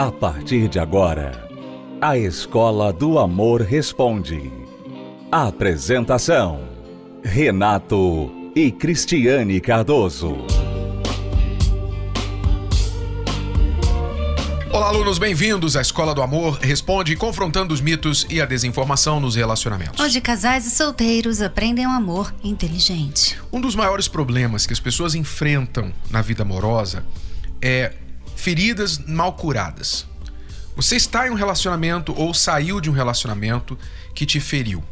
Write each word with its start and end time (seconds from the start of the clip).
A 0.00 0.10
partir 0.10 0.66
de 0.66 0.78
agora, 0.78 1.46
a 2.00 2.16
Escola 2.16 2.90
do 2.90 3.18
Amor 3.18 3.60
Responde. 3.60 4.50
Apresentação: 5.30 6.66
Renato 7.22 8.32
e 8.56 8.72
Cristiane 8.72 9.60
Cardoso. 9.60 10.38
Olá, 14.72 14.88
alunos, 14.88 15.18
bem-vindos 15.18 15.76
à 15.76 15.82
Escola 15.82 16.14
do 16.14 16.22
Amor 16.22 16.54
Responde, 16.62 17.14
confrontando 17.14 17.74
os 17.74 17.82
mitos 17.82 18.26
e 18.30 18.40
a 18.40 18.46
desinformação 18.46 19.20
nos 19.20 19.36
relacionamentos. 19.36 20.02
Onde 20.02 20.18
casais 20.22 20.66
e 20.66 20.70
solteiros 20.70 21.42
aprendem 21.42 21.86
um 21.86 21.92
amor 21.92 22.34
inteligente. 22.42 23.38
Um 23.52 23.60
dos 23.60 23.76
maiores 23.76 24.08
problemas 24.08 24.64
que 24.64 24.72
as 24.72 24.80
pessoas 24.80 25.14
enfrentam 25.14 25.92
na 26.10 26.22
vida 26.22 26.40
amorosa 26.42 27.04
é 27.60 27.92
feridas 28.40 28.98
mal 28.98 29.34
curadas. 29.34 30.06
Você 30.74 30.96
está 30.96 31.28
em 31.28 31.30
um 31.30 31.34
relacionamento 31.34 32.12
ou 32.16 32.32
saiu 32.32 32.80
de 32.80 32.88
um 32.90 32.92
relacionamento 32.92 33.78
que 34.14 34.24
te 34.24 34.40
feriu. 34.40 34.82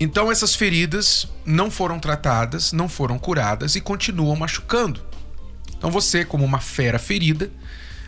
Então 0.00 0.30
essas 0.30 0.54
feridas 0.54 1.28
não 1.44 1.70
foram 1.70 1.98
tratadas, 1.98 2.72
não 2.72 2.88
foram 2.88 3.18
curadas 3.18 3.76
e 3.76 3.80
continuam 3.80 4.36
machucando. 4.36 5.02
Então 5.76 5.90
você, 5.90 6.24
como 6.24 6.44
uma 6.44 6.60
fera 6.60 6.98
ferida, 6.98 7.50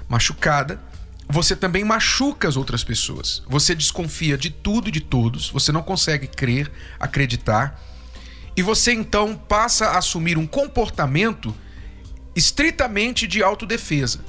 machucada, 0.09 0.81
você 1.29 1.55
também 1.55 1.84
machuca 1.84 2.48
as 2.48 2.57
outras 2.57 2.83
pessoas. 2.83 3.43
Você 3.48 3.75
desconfia 3.75 4.39
de 4.39 4.51
tudo 4.51 4.89
e 4.89 4.93
de 4.93 5.01
todos, 5.01 5.51
você 5.51 5.70
não 5.70 5.83
consegue 5.83 6.27
crer, 6.27 6.70
acreditar, 6.98 7.81
e 8.57 8.62
você 8.62 8.93
então 8.93 9.37
passa 9.37 9.87
a 9.87 9.98
assumir 9.98 10.37
um 10.37 10.47
comportamento 10.47 11.55
estritamente 12.34 13.27
de 13.27 13.42
autodefesa, 13.42 14.20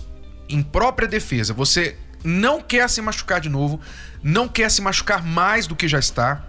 em 0.51 0.61
própria 0.61 1.07
defesa. 1.07 1.53
Você 1.53 1.97
não 2.23 2.61
quer 2.61 2.89
se 2.89 3.01
machucar 3.01 3.39
de 3.39 3.49
novo, 3.49 3.79
não 4.21 4.47
quer 4.47 4.69
se 4.69 4.81
machucar 4.81 5.23
mais 5.23 5.67
do 5.67 5.75
que 5.75 5.87
já 5.87 5.99
está, 5.99 6.45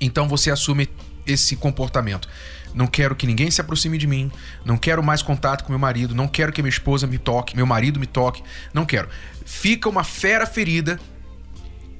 então 0.00 0.28
você 0.28 0.50
assume 0.50 0.88
esse 1.26 1.56
comportamento. 1.56 2.28
Não 2.74 2.86
quero 2.86 3.16
que 3.16 3.26
ninguém 3.26 3.50
se 3.50 3.60
aproxime 3.60 3.98
de 3.98 4.06
mim, 4.06 4.30
não 4.64 4.76
quero 4.76 5.02
mais 5.02 5.22
contato 5.22 5.64
com 5.64 5.72
meu 5.72 5.78
marido, 5.78 6.14
não 6.14 6.28
quero 6.28 6.52
que 6.52 6.62
minha 6.62 6.70
esposa 6.70 7.06
me 7.06 7.18
toque, 7.18 7.56
meu 7.56 7.66
marido 7.66 7.98
me 7.98 8.06
toque, 8.06 8.42
não 8.72 8.86
quero. 8.86 9.08
Fica 9.44 9.88
uma 9.88 10.04
fera 10.04 10.46
ferida 10.46 10.98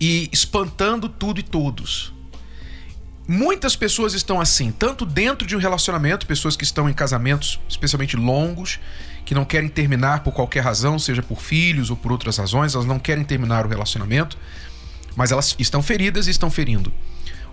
e 0.00 0.28
espantando 0.32 1.08
tudo 1.08 1.40
e 1.40 1.42
todos. 1.42 2.14
Muitas 3.32 3.76
pessoas 3.76 4.12
estão 4.12 4.40
assim, 4.40 4.72
tanto 4.72 5.06
dentro 5.06 5.46
de 5.46 5.54
um 5.54 5.60
relacionamento, 5.60 6.26
pessoas 6.26 6.56
que 6.56 6.64
estão 6.64 6.90
em 6.90 6.92
casamentos 6.92 7.60
especialmente 7.68 8.16
longos, 8.16 8.80
que 9.24 9.36
não 9.36 9.44
querem 9.44 9.68
terminar 9.68 10.24
por 10.24 10.32
qualquer 10.34 10.64
razão, 10.64 10.98
seja 10.98 11.22
por 11.22 11.40
filhos 11.40 11.90
ou 11.90 11.96
por 11.96 12.10
outras 12.10 12.38
razões, 12.38 12.74
elas 12.74 12.88
não 12.88 12.98
querem 12.98 13.22
terminar 13.22 13.64
o 13.64 13.68
relacionamento, 13.68 14.36
mas 15.14 15.30
elas 15.30 15.54
estão 15.60 15.80
feridas 15.80 16.26
e 16.26 16.30
estão 16.30 16.50
ferindo. 16.50 16.92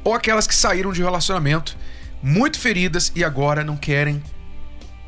Ou 0.04 0.16
aquelas 0.16 0.48
que 0.48 0.56
saíram 0.56 0.92
de 0.92 1.04
um 1.04 1.06
relacionamento 1.06 1.78
muito 2.24 2.60
feridas 2.60 3.12
e 3.16 3.24
agora 3.24 3.64
não 3.64 3.78
querem 3.78 4.20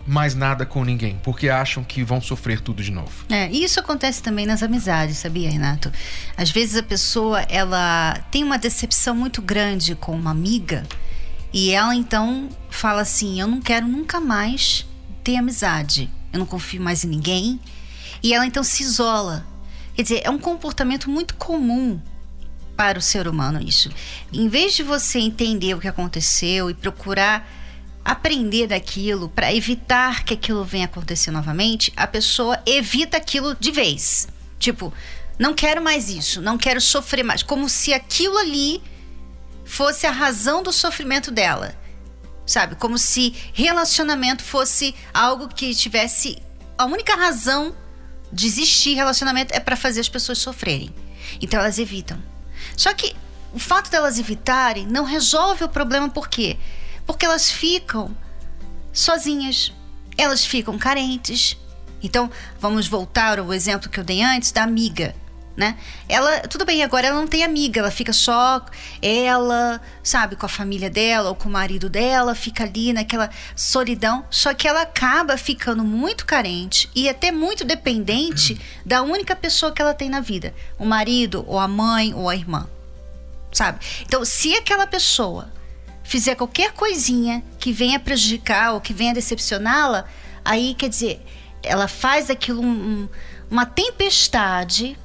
mais 0.09 0.33
nada 0.33 0.65
com 0.65 0.83
ninguém, 0.83 1.19
porque 1.21 1.49
acham 1.49 1.83
que 1.83 2.03
vão 2.03 2.19
sofrer 2.19 2.59
tudo 2.59 2.81
de 2.81 2.91
novo. 2.91 3.25
É, 3.29 3.47
e 3.51 3.63
isso 3.63 3.79
acontece 3.79 4.23
também 4.23 4.43
nas 4.43 4.63
amizades, 4.63 5.17
sabia, 5.17 5.51
Renato? 5.51 5.91
Às 6.35 6.49
vezes 6.49 6.77
a 6.77 6.83
pessoa, 6.83 7.41
ela 7.41 8.15
tem 8.31 8.43
uma 8.43 8.57
decepção 8.57 9.15
muito 9.15 9.39
grande 9.39 9.93
com 9.93 10.13
uma 10.13 10.31
amiga 10.31 10.83
e 11.53 11.69
ela 11.69 11.93
então 11.93 12.49
fala 12.71 13.01
assim: 13.01 13.39
"Eu 13.39 13.47
não 13.47 13.61
quero 13.61 13.87
nunca 13.87 14.19
mais 14.19 14.83
ter 15.23 15.35
amizade. 15.37 16.09
Eu 16.33 16.39
não 16.39 16.45
confio 16.45 16.81
mais 16.81 17.03
em 17.03 17.07
ninguém". 17.07 17.59
E 18.23 18.33
ela 18.33 18.47
então 18.47 18.63
se 18.63 18.81
isola. 18.81 19.45
Quer 19.93 20.01
dizer, 20.01 20.21
é 20.23 20.29
um 20.31 20.39
comportamento 20.39 21.07
muito 21.07 21.35
comum 21.35 22.01
para 22.75 22.97
o 22.97 23.01
ser 23.01 23.27
humano 23.27 23.61
isso. 23.61 23.91
Em 24.33 24.47
vez 24.47 24.73
de 24.73 24.81
você 24.81 25.19
entender 25.19 25.75
o 25.75 25.79
que 25.79 25.87
aconteceu 25.87 26.67
e 26.67 26.73
procurar 26.73 27.47
aprender 28.03 28.67
daquilo 28.67 29.29
para 29.29 29.53
evitar 29.53 30.23
que 30.23 30.33
aquilo 30.33 30.63
venha 30.63 30.85
acontecer 30.85 31.31
novamente, 31.31 31.93
a 31.95 32.07
pessoa 32.07 32.61
evita 32.65 33.17
aquilo 33.17 33.55
de 33.59 33.71
vez. 33.71 34.27
Tipo, 34.57 34.93
não 35.37 35.53
quero 35.53 35.81
mais 35.81 36.09
isso, 36.09 36.41
não 36.41 36.57
quero 36.57 36.81
sofrer 36.81 37.23
mais, 37.23 37.43
como 37.43 37.69
se 37.69 37.93
aquilo 37.93 38.37
ali 38.37 38.81
fosse 39.63 40.07
a 40.07 40.11
razão 40.11 40.63
do 40.63 40.73
sofrimento 40.73 41.31
dela. 41.31 41.75
Sabe? 42.45 42.75
Como 42.75 42.97
se 42.97 43.35
relacionamento 43.53 44.43
fosse 44.43 44.95
algo 45.13 45.47
que 45.47 45.75
tivesse 45.75 46.41
a 46.77 46.85
única 46.85 47.15
razão 47.15 47.75
de 48.31 48.47
existir 48.47 48.95
relacionamento 48.95 49.53
é 49.53 49.59
para 49.59 49.75
fazer 49.75 49.99
as 49.99 50.09
pessoas 50.09 50.39
sofrerem. 50.39 50.93
Então 51.41 51.59
elas 51.59 51.77
evitam. 51.77 52.21
Só 52.75 52.93
que 52.93 53.15
o 53.53 53.59
fato 53.59 53.89
delas 53.91 54.19
evitarem 54.19 54.85
não 54.87 55.03
resolve 55.03 55.63
o 55.63 55.69
problema 55.69 56.09
por 56.09 56.27
quê? 56.27 56.57
Porque 56.57 56.78
elas 57.29 57.49
ficam 57.49 58.15
sozinhas, 58.91 59.73
elas 60.17 60.45
ficam 60.45 60.77
carentes. 60.77 61.57
Então, 62.01 62.29
vamos 62.59 62.87
voltar 62.87 63.39
ao 63.39 63.53
exemplo 63.53 63.89
que 63.89 63.99
eu 63.99 64.03
dei 64.03 64.21
antes 64.21 64.51
da 64.51 64.63
amiga, 64.63 65.13
né? 65.55 65.77
Ela, 66.07 66.39
tudo 66.41 66.63
bem, 66.63 66.83
agora 66.83 67.07
ela 67.07 67.19
não 67.19 67.27
tem 67.27 67.43
amiga, 67.43 67.81
ela 67.81 67.91
fica 67.91 68.13
só 68.13 68.65
ela, 69.01 69.81
sabe, 70.01 70.37
com 70.37 70.45
a 70.45 70.49
família 70.49 70.89
dela 70.89 71.29
ou 71.29 71.35
com 71.35 71.49
o 71.49 71.51
marido 71.51 71.89
dela, 71.89 72.33
fica 72.33 72.63
ali 72.63 72.93
naquela 72.93 73.29
solidão, 73.55 74.25
só 74.29 74.53
que 74.53 74.67
ela 74.67 74.83
acaba 74.83 75.35
ficando 75.35 75.83
muito 75.83 76.25
carente 76.25 76.89
e 76.95 77.09
até 77.09 77.31
muito 77.31 77.65
dependente 77.65 78.59
da 78.85 79.01
única 79.01 79.35
pessoa 79.35 79.73
que 79.73 79.81
ela 79.81 79.93
tem 79.93 80.09
na 80.09 80.21
vida, 80.21 80.53
o 80.77 80.85
marido 80.85 81.43
ou 81.45 81.59
a 81.59 81.67
mãe 81.67 82.13
ou 82.13 82.29
a 82.29 82.35
irmã. 82.35 82.69
Sabe? 83.51 83.79
Então, 84.01 84.23
se 84.23 84.55
aquela 84.55 84.87
pessoa 84.87 85.51
fizer 86.09 86.33
qualquer 86.33 86.73
coisinha 86.73 87.43
que 87.59 87.71
venha 87.71 87.99
prejudicar 87.99 88.73
ou 88.73 88.81
que 88.81 88.91
venha 88.91 89.13
decepcioná-la, 89.13 90.05
aí 90.43 90.73
quer 90.73 90.89
dizer, 90.89 91.23
ela 91.61 91.87
faz 91.87 92.31
aquilo 92.31 92.63
um, 92.63 92.67
um, 92.67 93.09
uma 93.51 93.63
tempestade 93.63 94.97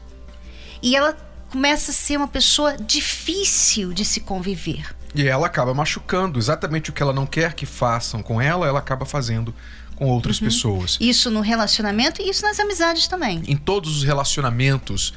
e 0.82 0.96
ela 0.96 1.14
começa 1.50 1.90
a 1.90 1.94
ser 1.94 2.16
uma 2.16 2.26
pessoa 2.26 2.78
difícil 2.78 3.92
de 3.92 4.02
se 4.02 4.20
conviver. 4.20 4.96
E 5.14 5.28
ela 5.28 5.46
acaba 5.46 5.74
machucando 5.74 6.38
exatamente 6.38 6.88
o 6.88 6.92
que 6.94 7.02
ela 7.02 7.12
não 7.12 7.26
quer 7.26 7.52
que 7.52 7.66
façam 7.66 8.22
com 8.22 8.40
ela, 8.40 8.66
ela 8.66 8.78
acaba 8.78 9.04
fazendo 9.04 9.54
com 9.96 10.06
outras 10.06 10.40
uhum. 10.40 10.46
pessoas. 10.46 10.96
Isso 10.98 11.30
no 11.30 11.42
relacionamento 11.42 12.22
e 12.22 12.30
isso 12.30 12.42
nas 12.42 12.58
amizades 12.58 13.06
também. 13.06 13.42
Em 13.46 13.58
todos 13.58 13.98
os 13.98 14.04
relacionamentos 14.04 15.12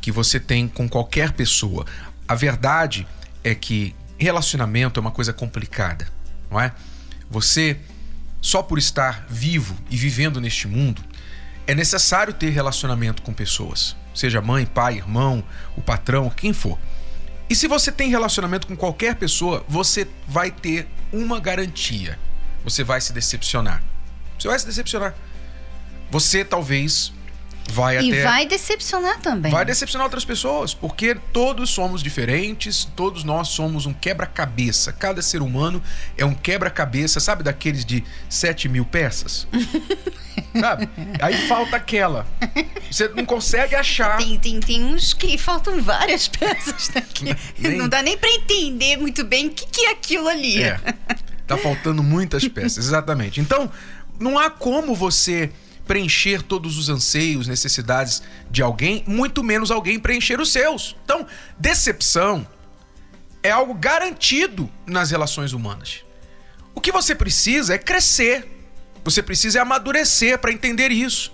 que 0.00 0.10
você 0.10 0.40
tem 0.40 0.66
com 0.66 0.88
qualquer 0.88 1.30
pessoa. 1.30 1.86
A 2.26 2.34
verdade 2.34 3.06
é 3.44 3.54
que 3.54 3.94
relacionamento 4.18 4.98
é 4.98 5.00
uma 5.00 5.10
coisa 5.10 5.32
complicada, 5.32 6.08
não 6.50 6.60
é? 6.60 6.72
Você, 7.30 7.78
só 8.40 8.62
por 8.62 8.78
estar 8.78 9.26
vivo 9.28 9.76
e 9.90 9.96
vivendo 9.96 10.40
neste 10.40 10.66
mundo, 10.66 11.02
é 11.66 11.74
necessário 11.74 12.32
ter 12.32 12.50
relacionamento 12.50 13.22
com 13.22 13.32
pessoas, 13.32 13.94
seja 14.14 14.40
mãe, 14.40 14.66
pai, 14.66 14.96
irmão, 14.96 15.44
o 15.76 15.80
patrão, 15.80 16.30
quem 16.30 16.52
for. 16.52 16.78
E 17.50 17.54
se 17.54 17.66
você 17.66 17.90
tem 17.90 18.10
relacionamento 18.10 18.66
com 18.66 18.76
qualquer 18.76 19.14
pessoa, 19.16 19.64
você 19.68 20.06
vai 20.26 20.50
ter 20.50 20.88
uma 21.12 21.40
garantia: 21.40 22.18
você 22.64 22.84
vai 22.84 23.00
se 23.00 23.12
decepcionar. 23.12 23.82
Você 24.38 24.48
vai 24.48 24.58
se 24.58 24.66
decepcionar. 24.66 25.14
Você 26.10 26.44
talvez 26.44 27.12
vai 27.70 27.96
e 27.96 28.12
até. 28.12 28.22
Vai 28.24 28.46
decepcionar 28.46 29.20
também. 29.20 29.52
Vai 29.52 29.64
decepcionar 29.64 30.06
outras 30.06 30.24
pessoas, 30.24 30.74
porque 30.74 31.14
todos 31.32 31.70
somos 31.70 32.02
diferentes, 32.02 32.84
todos 32.96 33.24
nós 33.24 33.48
somos 33.48 33.86
um 33.86 33.92
quebra-cabeça. 33.92 34.92
Cada 34.92 35.22
ser 35.22 35.42
humano 35.42 35.82
é 36.16 36.24
um 36.24 36.34
quebra-cabeça, 36.34 37.20
sabe 37.20 37.42
daqueles 37.42 37.84
de 37.84 38.02
7 38.28 38.68
mil 38.68 38.84
peças? 38.84 39.46
sabe? 40.58 40.88
Aí 41.20 41.46
falta 41.46 41.76
aquela. 41.76 42.26
Você 42.90 43.08
não 43.08 43.24
consegue 43.24 43.74
achar. 43.74 44.18
Tem, 44.18 44.38
tem, 44.38 44.60
tem 44.60 44.84
uns 44.84 45.12
que 45.12 45.36
faltam 45.38 45.80
várias 45.82 46.28
peças 46.28 46.88
daqui. 46.88 47.36
Nem... 47.58 47.76
Não 47.76 47.88
dá 47.88 48.02
nem 48.02 48.16
para 48.16 48.30
entender 48.30 48.96
muito 48.96 49.24
bem 49.24 49.48
o 49.48 49.50
que, 49.50 49.66
que 49.66 49.86
é 49.86 49.90
aquilo 49.92 50.28
ali. 50.28 50.62
É. 50.62 50.80
Tá 51.46 51.56
faltando 51.56 52.02
muitas 52.02 52.46
peças, 52.48 52.86
exatamente. 52.86 53.40
Então, 53.40 53.70
não 54.18 54.38
há 54.38 54.50
como 54.50 54.94
você 54.94 55.50
preencher 55.88 56.42
todos 56.42 56.76
os 56.76 56.90
anseios, 56.90 57.48
necessidades 57.48 58.22
de 58.50 58.62
alguém, 58.62 59.02
muito 59.06 59.42
menos 59.42 59.70
alguém 59.70 59.98
preencher 59.98 60.38
os 60.38 60.52
seus. 60.52 60.94
Então, 61.02 61.26
decepção 61.58 62.46
é 63.42 63.50
algo 63.50 63.72
garantido 63.72 64.70
nas 64.86 65.10
relações 65.10 65.54
humanas. 65.54 66.04
O 66.74 66.80
que 66.80 66.92
você 66.92 67.14
precisa 67.14 67.74
é 67.74 67.78
crescer. 67.78 68.46
Você 69.02 69.22
precisa 69.22 69.62
amadurecer 69.62 70.38
para 70.38 70.52
entender 70.52 70.92
isso. 70.92 71.32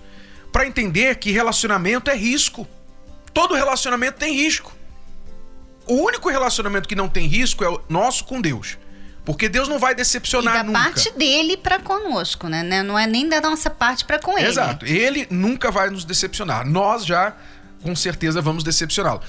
Para 0.51 0.65
entender 0.65 1.17
que 1.17 1.31
relacionamento 1.31 2.09
é 2.09 2.15
risco. 2.15 2.65
Todo 3.33 3.53
relacionamento 3.53 4.17
tem 4.17 4.33
risco. 4.33 4.73
O 5.85 5.95
único 5.95 6.29
relacionamento 6.29 6.87
que 6.87 6.95
não 6.95 7.09
tem 7.09 7.27
risco 7.27 7.63
é 7.63 7.69
o 7.69 7.81
nosso 7.89 8.23
com 8.23 8.39
Deus. 8.39 8.77
Porque 9.25 9.49
Deus 9.49 9.67
não 9.67 9.79
vai 9.79 9.95
decepcionar 9.95 10.53
e 10.53 10.57
da 10.59 10.63
nunca. 10.63 10.79
parte 10.79 11.11
dele 11.17 11.57
para 11.57 11.79
conosco, 11.79 12.47
né? 12.47 12.83
Não 12.83 12.97
é 12.97 13.07
nem 13.07 13.27
da 13.27 13.41
nossa 13.41 13.69
parte 13.71 14.05
para 14.05 14.19
com 14.19 14.37
ele. 14.37 14.47
Exato. 14.47 14.85
Ele 14.85 15.27
nunca 15.31 15.71
vai 15.71 15.89
nos 15.89 16.05
decepcionar. 16.05 16.65
Nós 16.65 17.03
já 17.03 17.35
com 17.81 17.95
certeza 17.95 18.41
vamos 18.41 18.63
decepcioná-lo. 18.63 19.21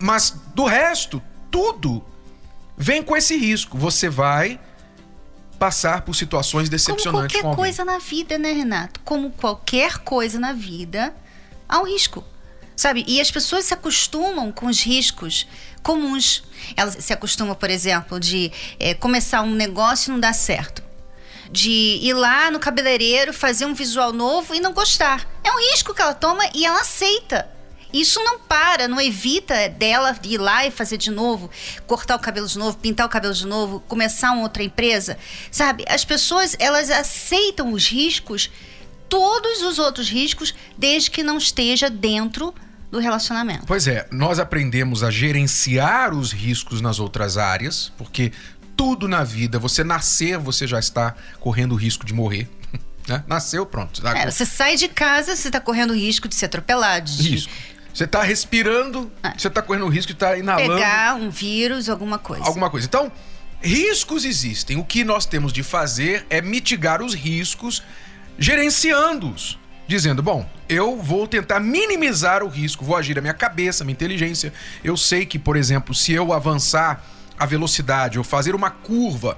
Mas 0.00 0.34
do 0.54 0.64
resto, 0.64 1.22
tudo 1.50 2.04
vem 2.76 3.02
com 3.02 3.16
esse 3.16 3.36
risco. 3.36 3.76
Você 3.76 4.08
vai 4.08 4.60
passar 5.58 6.02
por 6.02 6.14
situações 6.14 6.68
decepcionantes 6.68 7.06
Como 7.12 7.22
com 7.22 7.28
qualquer 7.28 7.46
alguém. 7.46 7.56
coisa 7.56 7.84
na 7.84 7.98
vida, 7.98 8.38
né, 8.38 8.52
Renato? 8.52 9.00
Como 9.04 9.30
qualquer 9.30 9.98
coisa 9.98 10.38
na 10.38 10.52
vida, 10.52 11.14
há 11.68 11.80
um 11.80 11.86
risco. 11.86 12.24
Sabe? 12.76 13.04
E 13.06 13.20
as 13.20 13.30
pessoas 13.30 13.64
se 13.66 13.74
acostumam 13.74 14.50
com 14.50 14.66
os 14.66 14.80
riscos 14.82 15.46
comuns. 15.82 16.42
Elas 16.76 16.96
se 16.98 17.12
acostumam, 17.12 17.54
por 17.54 17.70
exemplo, 17.70 18.18
de 18.18 18.50
eh, 18.80 18.94
começar 18.94 19.42
um 19.42 19.54
negócio 19.54 20.10
e 20.10 20.12
não 20.12 20.20
dar 20.20 20.32
certo. 20.32 20.82
De 21.50 21.70
ir 21.70 22.14
lá 22.14 22.50
no 22.50 22.58
cabeleireiro, 22.58 23.32
fazer 23.32 23.66
um 23.66 23.74
visual 23.74 24.12
novo 24.12 24.54
e 24.54 24.60
não 24.60 24.72
gostar. 24.72 25.28
É 25.44 25.52
um 25.52 25.70
risco 25.70 25.94
que 25.94 26.02
ela 26.02 26.14
toma 26.14 26.42
e 26.54 26.66
ela 26.66 26.80
aceita. 26.80 27.48
Isso 27.92 28.18
não 28.24 28.40
para, 28.40 28.88
não 28.88 29.00
evita 29.00 29.68
dela 29.68 30.18
ir 30.24 30.38
lá 30.38 30.66
e 30.66 30.70
fazer 30.72 30.96
de 30.96 31.12
novo, 31.12 31.48
cortar 31.86 32.16
o 32.16 32.18
cabelo 32.18 32.48
de 32.48 32.58
novo, 32.58 32.76
pintar 32.78 33.06
o 33.06 33.08
cabelo 33.08 33.32
de 33.32 33.46
novo, 33.46 33.78
começar 33.86 34.32
uma 34.32 34.42
outra 34.42 34.64
empresa. 34.64 35.16
Sabe? 35.48 35.84
As 35.86 36.04
pessoas, 36.04 36.56
elas 36.58 36.90
aceitam 36.90 37.72
os 37.72 37.86
riscos, 37.86 38.50
todos 39.08 39.62
os 39.62 39.78
outros 39.78 40.08
riscos, 40.08 40.52
desde 40.76 41.08
que 41.08 41.22
não 41.22 41.38
esteja 41.38 41.88
dentro 41.88 42.52
do 42.94 43.00
relacionamento. 43.00 43.66
Pois 43.66 43.88
é, 43.88 44.06
nós 44.10 44.38
aprendemos 44.38 45.02
a 45.02 45.10
gerenciar 45.10 46.14
os 46.14 46.32
riscos 46.32 46.80
nas 46.80 47.00
outras 47.00 47.36
áreas, 47.36 47.92
porque 47.98 48.32
tudo 48.76 49.08
na 49.08 49.24
vida, 49.24 49.58
você 49.58 49.82
nascer, 49.82 50.38
você 50.38 50.66
já 50.66 50.78
está 50.78 51.14
correndo 51.40 51.72
o 51.72 51.74
risco 51.74 52.06
de 52.06 52.14
morrer. 52.14 52.48
Né? 53.06 53.22
Nasceu, 53.26 53.66
pronto. 53.66 54.00
Tá 54.00 54.16
É, 54.16 54.30
você 54.30 54.46
sai 54.46 54.76
de 54.76 54.88
casa, 54.88 55.36
você 55.36 55.48
está 55.48 55.60
correndo 55.60 55.90
o 55.90 55.94
risco 55.94 56.26
de 56.26 56.34
ser 56.34 56.46
atropelado, 56.46 57.10
de 57.10 57.34
Isso. 57.34 57.50
Você 57.92 58.04
está 58.04 58.22
respirando, 58.22 59.12
você 59.36 59.48
está 59.48 59.60
correndo 59.60 59.84
o 59.84 59.90
risco 59.90 60.06
de 60.06 60.14
estar 60.14 60.38
inalando 60.38 60.72
pegar 60.74 61.14
um 61.14 61.28
vírus, 61.28 61.90
alguma 61.90 62.18
coisa. 62.18 62.46
alguma 62.46 62.70
coisa. 62.70 62.86
Então, 62.86 63.12
riscos 63.60 64.24
existem. 64.24 64.78
O 64.78 64.84
que 64.86 65.04
nós 65.04 65.26
temos 65.26 65.52
de 65.52 65.62
fazer 65.62 66.24
é 66.30 66.40
mitigar 66.40 67.02
os 67.02 67.12
riscos, 67.12 67.82
gerenciando-os. 68.38 69.58
Dizendo, 69.86 70.22
bom, 70.22 70.48
eu 70.68 70.96
vou 70.96 71.28
tentar 71.28 71.60
minimizar 71.60 72.42
o 72.42 72.48
risco, 72.48 72.84
vou 72.84 72.96
agir 72.96 73.18
a 73.18 73.20
minha 73.20 73.34
cabeça, 73.34 73.84
minha 73.84 73.92
inteligência. 73.92 74.52
Eu 74.82 74.96
sei 74.96 75.26
que, 75.26 75.38
por 75.38 75.56
exemplo, 75.56 75.94
se 75.94 76.12
eu 76.12 76.32
avançar 76.32 77.04
a 77.38 77.44
velocidade 77.44 78.16
ou 78.16 78.24
fazer 78.24 78.54
uma 78.54 78.70
curva, 78.70 79.36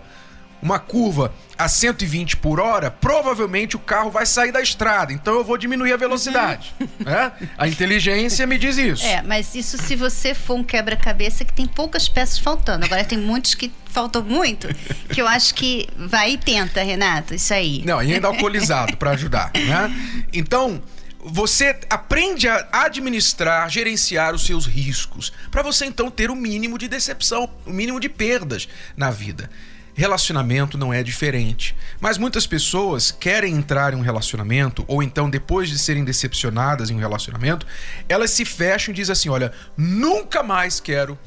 uma 0.66 0.80
curva 0.80 1.32
a 1.56 1.68
120 1.68 2.36
por 2.36 2.60
hora, 2.60 2.90
provavelmente 2.90 3.76
o 3.76 3.78
carro 3.78 4.10
vai 4.10 4.26
sair 4.26 4.52
da 4.52 4.60
estrada. 4.60 5.12
Então 5.12 5.34
eu 5.34 5.44
vou 5.44 5.56
diminuir 5.56 5.92
a 5.92 5.96
velocidade. 5.96 6.74
né? 6.98 7.32
A 7.56 7.68
inteligência 7.68 8.46
me 8.46 8.58
diz 8.58 8.76
isso. 8.76 9.06
É, 9.06 9.22
mas 9.22 9.54
isso 9.54 9.78
se 9.78 9.94
você 9.94 10.34
for 10.34 10.54
um 10.54 10.64
quebra-cabeça 10.64 11.44
que 11.44 11.52
tem 11.52 11.66
poucas 11.66 12.08
peças 12.08 12.38
faltando. 12.38 12.84
Agora 12.84 13.04
tem 13.04 13.16
muitos 13.16 13.54
que 13.54 13.72
faltam 13.86 14.22
muito, 14.22 14.68
que 15.08 15.22
eu 15.22 15.26
acho 15.26 15.54
que 15.54 15.88
vai 15.96 16.32
e 16.32 16.38
tenta, 16.38 16.82
Renato, 16.82 17.34
isso 17.34 17.54
aí. 17.54 17.82
Não, 17.84 18.02
e 18.02 18.12
ainda 18.12 18.26
alcoolizado 18.26 18.96
para 18.96 19.12
ajudar, 19.12 19.50
né? 19.54 19.90
Então, 20.32 20.82
você 21.24 21.76
aprende 21.88 22.48
a 22.48 22.68
administrar, 22.72 23.68
gerenciar 23.70 24.34
os 24.34 24.44
seus 24.44 24.66
riscos, 24.66 25.32
para 25.50 25.62
você 25.62 25.86
então 25.86 26.10
ter 26.10 26.30
o 26.30 26.36
mínimo 26.36 26.76
de 26.76 26.88
decepção, 26.88 27.48
o 27.64 27.72
mínimo 27.72 27.98
de 27.98 28.08
perdas 28.08 28.68
na 28.96 29.10
vida. 29.10 29.50
Relacionamento 29.96 30.76
não 30.76 30.92
é 30.92 31.02
diferente. 31.02 31.74
Mas 31.98 32.18
muitas 32.18 32.46
pessoas 32.46 33.10
querem 33.10 33.54
entrar 33.54 33.94
em 33.94 33.96
um 33.96 34.02
relacionamento, 34.02 34.84
ou 34.86 35.02
então, 35.02 35.30
depois 35.30 35.70
de 35.70 35.78
serem 35.78 36.04
decepcionadas 36.04 36.90
em 36.90 36.94
um 36.94 36.98
relacionamento, 36.98 37.66
elas 38.06 38.30
se 38.30 38.44
fecham 38.44 38.92
e 38.92 38.94
dizem 38.94 39.14
assim: 39.14 39.28
olha, 39.30 39.52
nunca 39.74 40.42
mais 40.42 40.78
quero 40.80 41.18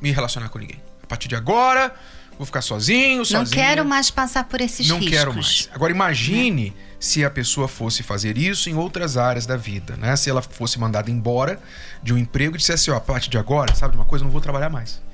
me 0.00 0.10
relacionar 0.10 0.48
com 0.48 0.58
ninguém. 0.58 0.80
A 1.02 1.06
partir 1.06 1.28
de 1.28 1.36
agora, 1.36 1.94
vou 2.38 2.46
ficar 2.46 2.62
sozinho, 2.62 3.24
sozinho. 3.26 3.44
Não 3.44 3.50
quero 3.50 3.84
mais 3.84 4.10
passar 4.10 4.44
por 4.44 4.62
esses 4.62 4.88
Não 4.88 4.96
riscos. 4.98 5.14
quero 5.18 5.34
mais. 5.34 5.68
Agora 5.74 5.92
imagine 5.92 6.74
se 6.98 7.26
a 7.26 7.30
pessoa 7.30 7.68
fosse 7.68 8.02
fazer 8.02 8.38
isso 8.38 8.70
em 8.70 8.74
outras 8.74 9.18
áreas 9.18 9.44
da 9.44 9.56
vida, 9.56 9.98
né? 9.98 10.16
Se 10.16 10.30
ela 10.30 10.40
fosse 10.40 10.78
mandada 10.78 11.10
embora 11.10 11.60
de 12.02 12.14
um 12.14 12.16
emprego 12.18 12.54
e 12.54 12.58
dissesse, 12.58 12.90
ó, 12.90 12.96
a 12.96 13.00
partir 13.00 13.28
de 13.28 13.36
agora, 13.36 13.74
sabe 13.74 13.92
de 13.92 13.98
uma 13.98 14.06
coisa, 14.06 14.24
não 14.24 14.32
vou 14.32 14.40
trabalhar 14.40 14.70
mais. 14.70 15.04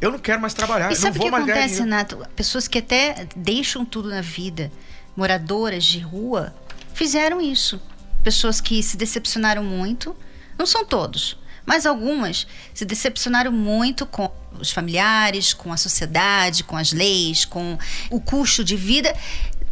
Eu 0.00 0.10
não 0.10 0.18
quero 0.18 0.40
mais 0.40 0.54
trabalhar, 0.54 0.92
E 0.92 0.96
sabe 0.96 1.18
o 1.18 1.20
que 1.20 1.30
ganhar 1.30 1.42
acontece, 1.42 1.76
dinheiro. 1.76 1.84
Renato? 1.84 2.18
Pessoas 2.34 2.68
que 2.68 2.78
até 2.78 3.26
deixam 3.34 3.84
tudo 3.84 4.08
na 4.08 4.20
vida, 4.20 4.70
moradoras 5.16 5.84
de 5.84 5.98
rua, 6.00 6.54
fizeram 6.92 7.40
isso. 7.40 7.80
Pessoas 8.22 8.60
que 8.60 8.82
se 8.82 8.96
decepcionaram 8.96 9.64
muito, 9.64 10.14
não 10.58 10.66
são 10.66 10.84
todos, 10.84 11.38
mas 11.64 11.86
algumas 11.86 12.46
se 12.74 12.84
decepcionaram 12.84 13.52
muito 13.52 14.04
com 14.04 14.30
os 14.58 14.70
familiares, 14.70 15.54
com 15.54 15.72
a 15.72 15.76
sociedade, 15.76 16.64
com 16.64 16.76
as 16.76 16.92
leis, 16.92 17.44
com 17.44 17.78
o 18.10 18.20
custo 18.20 18.64
de 18.64 18.76
vida, 18.76 19.14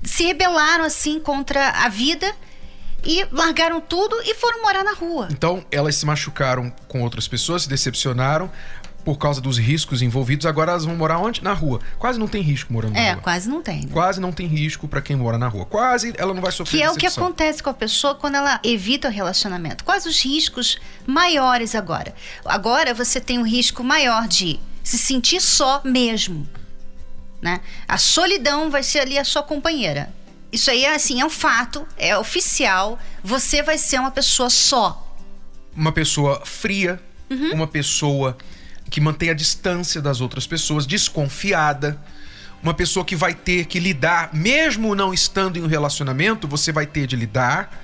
se 0.03 0.25
rebelaram 0.25 0.85
assim 0.85 1.19
contra 1.19 1.71
a 1.71 1.88
vida 1.88 2.31
e 3.03 3.26
largaram 3.31 3.81
tudo 3.81 4.17
e 4.25 4.35
foram 4.35 4.62
morar 4.62 4.82
na 4.82 4.93
rua. 4.93 5.29
Então, 5.31 5.65
elas 5.71 5.97
se 5.97 6.06
machucaram 6.06 6.73
com 6.88 7.03
outras 7.03 7.29
pessoas, 7.29 7.62
se 7.62 7.69
decepcionaram 7.69 8.50
por 9.05 9.19
causa 9.19 9.41
dos 9.41 9.59
riscos 9.59 10.01
envolvidos. 10.03 10.47
Agora 10.47 10.71
elas 10.73 10.85
vão 10.85 10.97
morar 10.97 11.19
onde? 11.19 11.43
Na 11.43 11.53
rua. 11.53 11.81
Quase 11.99 12.19
não 12.19 12.27
tem 12.27 12.43
risco 12.43 12.73
morando 12.73 12.95
na 12.95 13.01
É, 13.01 13.12
rua. 13.12 13.23
quase 13.23 13.49
não 13.49 13.61
tem. 13.62 13.83
né? 13.83 13.89
Quase 13.93 14.21
não 14.21 14.33
tem 14.33 14.47
risco 14.47 14.89
pra 14.89 15.03
quem 15.03 15.15
mora 15.17 15.37
na 15.37 15.47
rua. 15.49 15.67
Quase 15.67 16.15
ela 16.17 16.33
não 16.33 16.41
vai 16.41 16.51
sofrer 16.53 16.79
Que 16.79 16.83
é 16.85 16.89
o 16.91 16.95
que 16.95 17.01
decepção. 17.03 17.25
acontece 17.25 17.62
com 17.62 17.71
a 17.71 17.75
pessoa 17.75 18.15
quando 18.15 18.37
ela 18.37 18.59
evita 18.65 19.09
o 19.09 19.11
relacionamento. 19.11 19.85
Quais 19.85 20.06
os 20.06 20.21
riscos 20.23 20.79
maiores 21.06 21.75
agora? 21.75 22.15
Agora 22.45 22.95
você 22.95 23.21
tem 23.21 23.39
um 23.39 23.47
risco 23.47 23.85
maior 23.85 24.27
de 24.27 24.59
se 24.83 24.97
sentir 24.99 25.41
só 25.41 25.83
mesmo. 25.85 26.49
Né? 27.43 27.61
A 27.87 27.99
solidão 27.99 28.71
vai 28.71 28.83
ser 28.83 29.00
ali 29.00 29.19
a 29.19 29.25
sua 29.25 29.43
companheira. 29.43 30.09
Isso 30.50 30.71
aí 30.71 30.85
é 30.85 30.95
assim, 30.95 31.21
é 31.21 31.27
um 31.27 31.31
fato, 31.31 31.87
é 31.99 32.17
oficial. 32.17 32.99
Você 33.23 33.62
vai 33.62 33.77
ser 33.77 33.99
uma 33.99 34.11
pessoa 34.11 34.49
só. 34.49 35.15
uma 35.77 35.91
pessoa 35.93 36.41
fria, 36.45 37.00
uma 37.53 37.67
pessoa 37.67 38.37
que 38.94 39.00
mantém 39.00 39.29
a 39.29 39.35
distância 39.35 40.00
das 40.00 40.20
outras 40.20 40.46
pessoas, 40.46 40.87
desconfiada, 40.87 41.99
uma 42.62 42.73
pessoa 42.73 43.05
que 43.05 43.17
vai 43.17 43.35
ter 43.35 43.64
que 43.64 43.81
lidar, 43.81 44.31
mesmo 44.32 44.94
não 44.94 45.12
estando 45.12 45.57
em 45.59 45.62
um 45.62 45.66
relacionamento, 45.66 46.47
você 46.47 46.71
vai 46.71 46.87
ter 46.87 47.04
de 47.09 47.16
lidar 47.16 47.76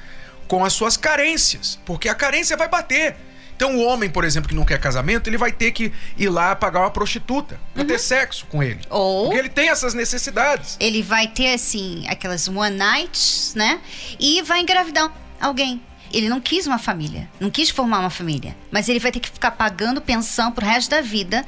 com 0.47 0.65
as 0.65 0.73
suas 0.73 0.97
carências, 0.97 1.81
porque 1.85 2.09
a 2.09 2.15
carência 2.15 2.57
vai 2.57 2.69
bater. 2.69 3.17
Então, 3.57 3.75
o 3.77 3.85
homem, 3.85 4.09
por 4.09 4.23
exemplo, 4.23 4.49
que 4.49 4.55
não 4.55 4.65
quer 4.65 4.79
casamento, 4.79 5.29
ele 5.29 5.37
vai 5.37 5.51
ter 5.51 5.73
que 5.73 5.93
ir 6.17 6.29
lá 6.29 6.55
pagar 6.55 6.79
uma 6.83 6.93
prostituta 6.93 7.59
pra 7.75 7.85
ter 7.85 7.99
sexo 7.99 8.47
com 8.47 8.63
ele. 8.63 8.79
Ou- 8.89 9.25
Porque 9.25 9.39
ele 9.41 9.49
tem 9.49 9.69
essas 9.69 9.95
necessidades. 9.95 10.77
Ele 10.79 11.03
vai 11.03 11.27
ter, 11.27 11.55
assim, 11.55 12.07
aquelas 12.09 12.47
one 12.47 12.77
nights, 12.77 13.53
né? 13.57 13.81
E 14.21 14.43
vai 14.43 14.61
engravidar 14.61 15.13
alguém. 15.41 15.83
Ele 16.13 16.29
não 16.29 16.41
quis 16.41 16.67
uma 16.67 16.79
família, 16.79 17.29
não 17.39 17.51
quis 17.51 17.71
formar 17.71 18.01
uma 18.01 18.11
família. 18.11 18.57
Mas 18.71 18.89
ele 18.89 18.99
vai 18.99 19.13
ter 19.13 19.21
que 19.21 19.31
ficar 19.31 19.53
pagando 19.53 20.01
pensão 20.01 20.51
pro 20.51 20.65
resto 20.65 20.91
da 20.91 21.01
vida 21.01 21.45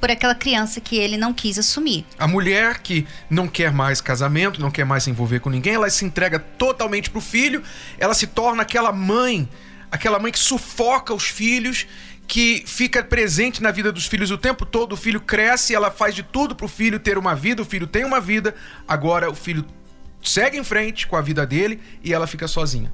por 0.00 0.10
aquela 0.10 0.34
criança 0.34 0.80
que 0.80 0.96
ele 0.96 1.16
não 1.16 1.34
quis 1.34 1.58
assumir. 1.58 2.04
A 2.18 2.28
mulher 2.28 2.78
que 2.78 3.06
não 3.28 3.48
quer 3.48 3.72
mais 3.72 4.00
casamento, 4.00 4.60
não 4.60 4.70
quer 4.70 4.84
mais 4.84 5.04
se 5.04 5.10
envolver 5.10 5.40
com 5.40 5.50
ninguém, 5.50 5.74
ela 5.74 5.90
se 5.90 6.04
entrega 6.04 6.38
totalmente 6.38 7.10
pro 7.10 7.20
filho, 7.20 7.62
ela 7.98 8.14
se 8.14 8.26
torna 8.26 8.62
aquela 8.62 8.92
mãe, 8.92 9.48
aquela 9.90 10.18
mãe 10.18 10.30
que 10.30 10.38
sufoca 10.38 11.12
os 11.12 11.24
filhos, 11.24 11.86
que 12.26 12.62
fica 12.66 13.02
presente 13.02 13.62
na 13.62 13.70
vida 13.70 13.90
dos 13.90 14.06
filhos 14.06 14.30
o 14.30 14.38
tempo 14.38 14.66
todo, 14.66 14.92
o 14.92 14.96
filho 14.96 15.20
cresce, 15.20 15.74
ela 15.74 15.90
faz 15.90 16.14
de 16.14 16.22
tudo 16.22 16.54
pro 16.54 16.68
filho 16.68 17.00
ter 17.00 17.16
uma 17.16 17.34
vida, 17.34 17.62
o 17.62 17.64
filho 17.64 17.86
tem 17.86 18.04
uma 18.04 18.20
vida, 18.20 18.54
agora 18.86 19.30
o 19.30 19.34
filho 19.34 19.64
segue 20.22 20.58
em 20.58 20.64
frente 20.64 21.06
com 21.06 21.16
a 21.16 21.22
vida 21.22 21.46
dele 21.46 21.80
e 22.04 22.12
ela 22.12 22.26
fica 22.26 22.46
sozinha. 22.46 22.92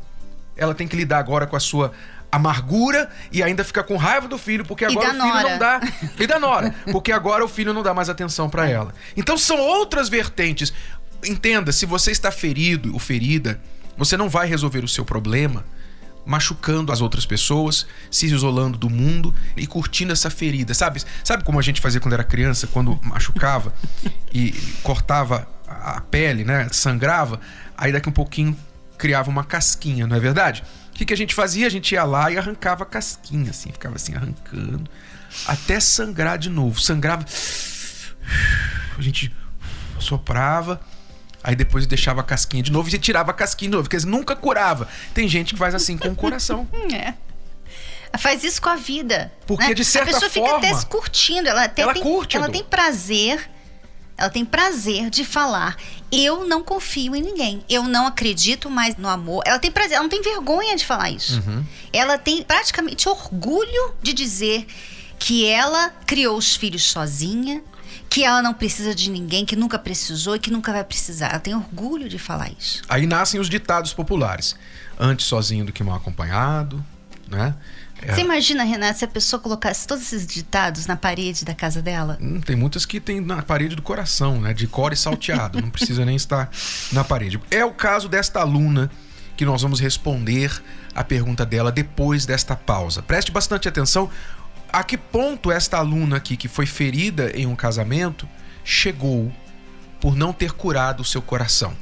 Ela 0.56 0.74
tem 0.74 0.86
que 0.86 0.96
lidar 0.96 1.18
agora 1.18 1.46
com 1.46 1.56
a 1.56 1.60
sua 1.60 1.92
amargura 2.30 3.08
e 3.30 3.42
ainda 3.42 3.62
fica 3.62 3.82
com 3.82 3.96
raiva 3.96 4.26
do 4.26 4.36
filho, 4.36 4.64
porque 4.64 4.84
agora 4.84 5.08
o 5.08 5.12
filho 5.12 5.24
nora. 5.24 5.50
não 5.50 5.58
dá 5.58 5.80
e 6.18 6.26
da 6.26 6.38
nora, 6.38 6.74
porque 6.90 7.12
agora 7.12 7.44
o 7.44 7.48
filho 7.48 7.72
não 7.72 7.82
dá 7.82 7.94
mais 7.94 8.08
atenção 8.08 8.50
pra 8.50 8.68
ela. 8.68 8.92
Então 9.16 9.38
são 9.38 9.58
outras 9.58 10.08
vertentes. 10.08 10.72
Entenda, 11.24 11.70
se 11.70 11.86
você 11.86 12.10
está 12.10 12.30
ferido 12.30 12.92
ou 12.92 12.98
ferida, 12.98 13.60
você 13.96 14.16
não 14.16 14.28
vai 14.28 14.46
resolver 14.48 14.84
o 14.84 14.88
seu 14.88 15.04
problema 15.04 15.64
machucando 16.26 16.90
as 16.90 17.00
outras 17.00 17.26
pessoas, 17.26 17.86
se 18.10 18.26
isolando 18.26 18.78
do 18.78 18.88
mundo 18.88 19.34
e 19.56 19.66
curtindo 19.66 20.12
essa 20.12 20.30
ferida. 20.30 20.72
Sabe? 20.74 21.02
Sabe 21.22 21.44
como 21.44 21.58
a 21.58 21.62
gente 21.62 21.80
fazia 21.80 22.00
quando 22.00 22.14
era 22.14 22.24
criança, 22.24 22.66
quando 22.66 22.98
machucava 23.02 23.72
e 24.32 24.52
cortava 24.82 25.46
a 25.68 26.00
pele, 26.00 26.44
né, 26.44 26.68
sangrava, 26.70 27.40
aí 27.76 27.92
daqui 27.92 28.08
um 28.08 28.12
pouquinho 28.12 28.56
criava 28.96 29.30
uma 29.30 29.44
casquinha, 29.44 30.06
não 30.06 30.16
é 30.16 30.20
verdade? 30.20 30.62
O 30.90 30.92
que, 30.94 31.04
que 31.04 31.12
a 31.12 31.16
gente 31.16 31.34
fazia? 31.34 31.66
A 31.66 31.70
gente 31.70 31.92
ia 31.92 32.04
lá 32.04 32.30
e 32.30 32.38
arrancava 32.38 32.84
a 32.84 32.86
casquinha, 32.86 33.50
assim, 33.50 33.72
ficava 33.72 33.96
assim 33.96 34.14
arrancando, 34.14 34.88
até 35.46 35.80
sangrar 35.80 36.38
de 36.38 36.48
novo. 36.48 36.80
Sangrava. 36.80 37.24
A 38.96 39.02
gente 39.02 39.34
soprava, 39.98 40.80
aí 41.42 41.56
depois 41.56 41.86
deixava 41.86 42.20
a 42.20 42.24
casquinha 42.24 42.62
de 42.62 42.70
novo 42.70 42.88
e 42.88 42.98
tirava 42.98 43.30
a 43.32 43.34
casquinha 43.34 43.70
de 43.70 43.76
novo, 43.76 43.88
porque 43.88 44.06
nunca 44.06 44.36
curava. 44.36 44.88
Tem 45.12 45.28
gente 45.28 45.54
que 45.54 45.58
faz 45.58 45.74
assim 45.74 45.98
com 45.98 46.08
o 46.08 46.16
coração. 46.16 46.68
É. 46.94 47.14
Faz 48.16 48.44
isso 48.44 48.62
com 48.62 48.68
a 48.68 48.76
vida. 48.76 49.32
Porque, 49.44 49.66
né? 49.66 49.74
de 49.74 49.84
certa 49.84 50.10
A 50.10 50.14
pessoa 50.14 50.30
forma, 50.30 50.60
fica 50.60 50.68
até 50.68 50.78
se 50.78 50.86
curtindo. 50.86 51.48
Ela 51.48 51.64
até 51.64 51.82
ela 51.82 51.92
tem, 51.92 52.00
curte, 52.02 52.36
ela 52.36 52.46
Edu. 52.46 52.52
tem 52.52 52.62
prazer. 52.62 53.50
Ela 54.16 54.30
tem 54.30 54.44
prazer 54.44 55.10
de 55.10 55.24
falar. 55.24 55.76
Eu 56.10 56.46
não 56.46 56.62
confio 56.62 57.16
em 57.16 57.22
ninguém. 57.22 57.64
Eu 57.68 57.82
não 57.84 58.06
acredito 58.06 58.70
mais 58.70 58.96
no 58.96 59.08
amor. 59.08 59.42
Ela 59.44 59.58
tem 59.58 59.70
prazer, 59.70 59.94
ela 59.94 60.02
não 60.02 60.10
tem 60.10 60.22
vergonha 60.22 60.76
de 60.76 60.86
falar 60.86 61.10
isso. 61.10 61.42
Uhum. 61.46 61.64
Ela 61.92 62.16
tem 62.16 62.42
praticamente 62.42 63.08
orgulho 63.08 63.94
de 64.02 64.12
dizer 64.12 64.66
que 65.18 65.46
ela 65.46 65.90
criou 66.06 66.36
os 66.36 66.54
filhos 66.54 66.84
sozinha, 66.84 67.62
que 68.08 68.22
ela 68.22 68.40
não 68.40 68.54
precisa 68.54 68.94
de 68.94 69.10
ninguém, 69.10 69.44
que 69.44 69.56
nunca 69.56 69.78
precisou 69.78 70.36
e 70.36 70.38
que 70.38 70.50
nunca 70.50 70.72
vai 70.72 70.84
precisar. 70.84 71.30
Ela 71.30 71.40
tem 71.40 71.54
orgulho 71.54 72.08
de 72.08 72.18
falar 72.18 72.50
isso. 72.56 72.82
Aí 72.88 73.06
nascem 73.06 73.40
os 73.40 73.48
ditados 73.48 73.92
populares. 73.92 74.54
Antes 74.96 75.26
sozinho 75.26 75.64
do 75.64 75.72
que 75.72 75.82
mal 75.82 75.96
acompanhado, 75.96 76.84
né? 77.28 77.54
É, 78.02 78.12
Você 78.12 78.20
imagina, 78.20 78.64
Renata, 78.64 78.98
se 78.98 79.04
a 79.04 79.08
pessoa 79.08 79.40
colocasse 79.40 79.86
todos 79.86 80.04
esses 80.04 80.26
ditados 80.26 80.86
na 80.86 80.96
parede 80.96 81.44
da 81.44 81.54
casa 81.54 81.80
dela? 81.80 82.18
hum, 82.20 82.40
tem 82.40 82.56
muitas 82.56 82.84
que 82.84 83.00
tem 83.00 83.20
na 83.20 83.42
parede 83.42 83.76
do 83.76 83.82
coração, 83.82 84.40
né? 84.40 84.52
De 84.52 84.66
core 84.66 84.96
salteado. 84.96 85.60
não 85.60 85.70
precisa 85.70 86.04
nem 86.04 86.16
estar 86.16 86.50
na 86.92 87.04
parede. 87.04 87.40
É 87.50 87.64
o 87.64 87.72
caso 87.72 88.08
desta 88.08 88.40
aluna 88.40 88.90
que 89.36 89.44
nós 89.44 89.62
vamos 89.62 89.80
responder 89.80 90.62
a 90.94 91.02
pergunta 91.02 91.44
dela 91.46 91.72
depois 91.72 92.24
desta 92.26 92.54
pausa. 92.54 93.02
Preste 93.02 93.32
bastante 93.32 93.68
atenção 93.68 94.10
a 94.72 94.82
que 94.84 94.96
ponto 94.98 95.50
esta 95.50 95.78
aluna 95.78 96.16
aqui, 96.16 96.36
que 96.36 96.48
foi 96.48 96.66
ferida 96.66 97.30
em 97.34 97.46
um 97.46 97.54
casamento, 97.56 98.28
chegou 98.64 99.32
por 100.00 100.16
não 100.16 100.32
ter 100.32 100.52
curado 100.52 101.00
o 101.00 101.04
seu 101.04 101.22
coração. 101.22 101.74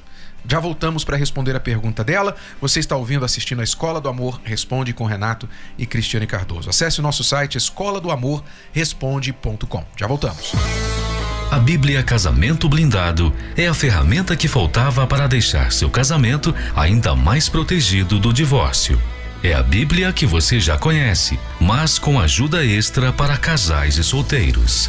Já 0.47 0.59
voltamos 0.59 1.05
para 1.05 1.17
responder 1.17 1.55
a 1.57 1.61
pergunta 1.61 2.03
dela. 2.03 2.37
Você 2.61 2.81
está 2.81 2.97
ouvindo, 2.97 3.25
assistindo 3.25 3.61
a 3.61 3.65
Escola 3.65 4.01
do 4.01 4.09
Amor 4.09 4.41
Responde 4.45 4.93
com 4.93 5.05
Renato 5.05 5.49
e 5.79 5.87
Cristiane 5.87 6.27
Cardoso. 6.27 6.69
Acesse 6.69 7.01
o 7.01 7.03
nosso 7.03 7.25
site 7.25 7.57
escola 7.57 8.01
do 8.01 8.11
amor 8.11 8.43
responde.com. 8.73 9.85
Já 9.97 10.07
voltamos. 10.07 10.53
A 11.51 11.59
Bíblia 11.59 12.03
Casamento 12.03 12.69
Blindado 12.69 13.33
é 13.57 13.67
a 13.67 13.75
ferramenta 13.75 14.35
que 14.35 14.49
faltava 14.49 15.07
para 15.07 15.27
deixar 15.27 15.71
seu 15.71 15.91
casamento 15.91 16.55
ainda 16.75 17.15
mais 17.15 17.49
protegido 17.49 18.19
do 18.19 18.33
divórcio. 18.33 19.01
É 19.43 19.53
a 19.53 19.63
Bíblia 19.63 20.13
que 20.13 20.25
você 20.25 20.59
já 20.59 20.79
conhece, 20.79 21.39
mas 21.61 21.99
com 21.99 22.19
ajuda 22.19 22.65
extra 22.65 23.13
para 23.13 23.37
casais 23.37 23.99
e 23.99 24.05
solteiros. 24.05 24.89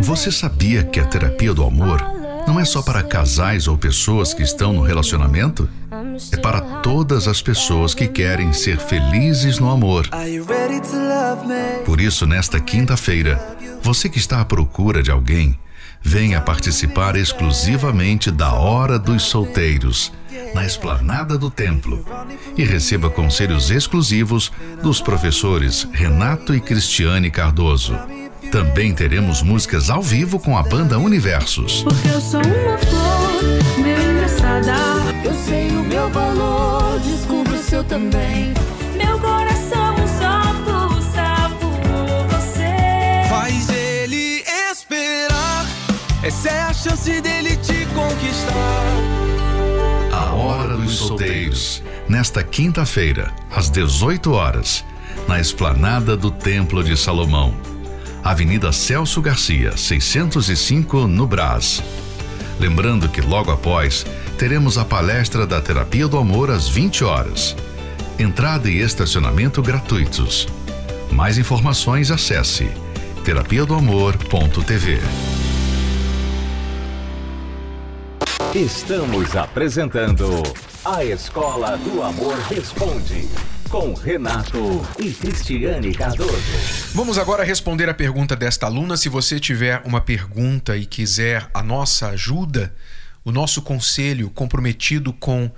Você 0.00 0.32
sabia 0.32 0.82
que 0.82 0.98
a 0.98 1.04
terapia 1.04 1.52
do 1.52 1.64
amor 1.64 2.00
não 2.46 2.58
é 2.58 2.64
só 2.64 2.82
para 2.82 3.02
casais 3.02 3.68
ou 3.68 3.76
pessoas 3.76 4.32
que 4.32 4.42
estão 4.42 4.72
no 4.72 4.82
relacionamento? 4.82 5.68
É 6.32 6.36
para 6.38 6.60
todas 6.80 7.28
as 7.28 7.42
pessoas 7.42 7.94
que 7.94 8.08
querem 8.08 8.52
ser 8.52 8.78
felizes 8.78 9.58
no 9.58 9.70
amor. 9.70 10.08
Are 10.10 10.28
you 10.28 10.44
ready 10.44 10.80
to 10.80 10.96
love 10.96 11.46
me? 11.46 11.84
Por 11.84 12.00
isso, 12.00 12.26
nesta 12.26 12.58
quinta-feira, 12.58 13.58
você 13.82 14.08
que 14.08 14.18
está 14.18 14.40
à 14.40 14.44
procura 14.44 15.02
de 15.02 15.10
alguém, 15.10 15.58
venha 16.02 16.40
participar 16.40 17.16
exclusivamente 17.16 18.30
da 18.30 18.52
Hora 18.52 18.98
dos 18.98 19.22
Solteiros, 19.24 20.12
na 20.54 20.64
esplanada 20.64 21.36
do 21.38 21.50
templo, 21.50 22.04
e 22.56 22.64
receba 22.64 23.10
conselhos 23.10 23.70
exclusivos 23.70 24.50
dos 24.82 25.00
professores 25.00 25.86
Renato 25.92 26.54
e 26.54 26.60
Cristiane 26.60 27.30
Cardoso. 27.30 27.98
Também 28.50 28.92
teremos 28.92 29.42
músicas 29.42 29.90
ao 29.90 30.02
vivo 30.02 30.38
com 30.40 30.58
a 30.58 30.62
banda 30.62 30.98
Universos. 30.98 31.84
Porque 31.84 32.08
eu 32.08 32.20
sou 32.20 32.40
uma 32.40 32.78
flor, 32.78 33.82
meio 33.82 34.12
engraçada. 34.12 34.74
Eu 35.24 35.34
sei 35.34 35.68
o 35.70 35.84
meu 35.84 36.10
valor, 36.10 36.98
descubra 37.00 37.52
o 37.52 37.62
seu 37.62 37.84
também. 37.84 38.59
Essa 46.30 46.48
é 46.48 46.60
a 46.60 46.72
chance 46.72 47.20
dele 47.20 47.56
te 47.56 47.84
conquistar. 47.86 48.84
A 50.12 50.32
Hora 50.32 50.76
dos 50.76 50.92
Solteiros, 50.92 51.82
nesta 52.08 52.44
quinta-feira, 52.44 53.34
às 53.50 53.68
18 53.68 54.30
horas, 54.30 54.84
na 55.26 55.40
esplanada 55.40 56.16
do 56.16 56.30
Templo 56.30 56.84
de 56.84 56.96
Salomão. 56.96 57.52
Avenida 58.22 58.70
Celso 58.70 59.20
Garcia, 59.20 59.76
605, 59.76 61.08
no 61.08 61.26
Brás. 61.26 61.82
Lembrando 62.60 63.08
que 63.08 63.20
logo 63.20 63.50
após 63.50 64.06
teremos 64.38 64.78
a 64.78 64.84
palestra 64.84 65.44
da 65.44 65.60
Terapia 65.60 66.06
do 66.06 66.16
Amor 66.16 66.48
às 66.48 66.68
20 66.68 67.02
horas. 67.02 67.56
Entrada 68.20 68.70
e 68.70 68.78
estacionamento 68.78 69.60
gratuitos. 69.60 70.46
Mais 71.10 71.38
informações 71.38 72.08
acesse 72.08 72.70
terapia 73.24 73.66
Estamos 78.54 79.36
apresentando 79.36 80.42
A 80.84 81.04
Escola 81.04 81.78
do 81.78 82.02
Amor 82.02 82.34
Responde, 82.48 83.28
com 83.68 83.94
Renato 83.94 84.84
e 84.98 85.12
Cristiane 85.12 85.94
Cardoso. 85.94 86.34
Vamos 86.92 87.16
agora 87.16 87.44
responder 87.44 87.88
a 87.88 87.94
pergunta 87.94 88.34
desta 88.34 88.66
aluna. 88.66 88.96
Se 88.96 89.08
você 89.08 89.38
tiver 89.38 89.80
uma 89.84 90.00
pergunta 90.00 90.76
e 90.76 90.84
quiser 90.84 91.48
a 91.54 91.62
nossa 91.62 92.08
ajuda, 92.08 92.74
o 93.24 93.30
nosso 93.30 93.62
conselho 93.62 94.28
comprometido 94.30 95.12
com 95.12 95.48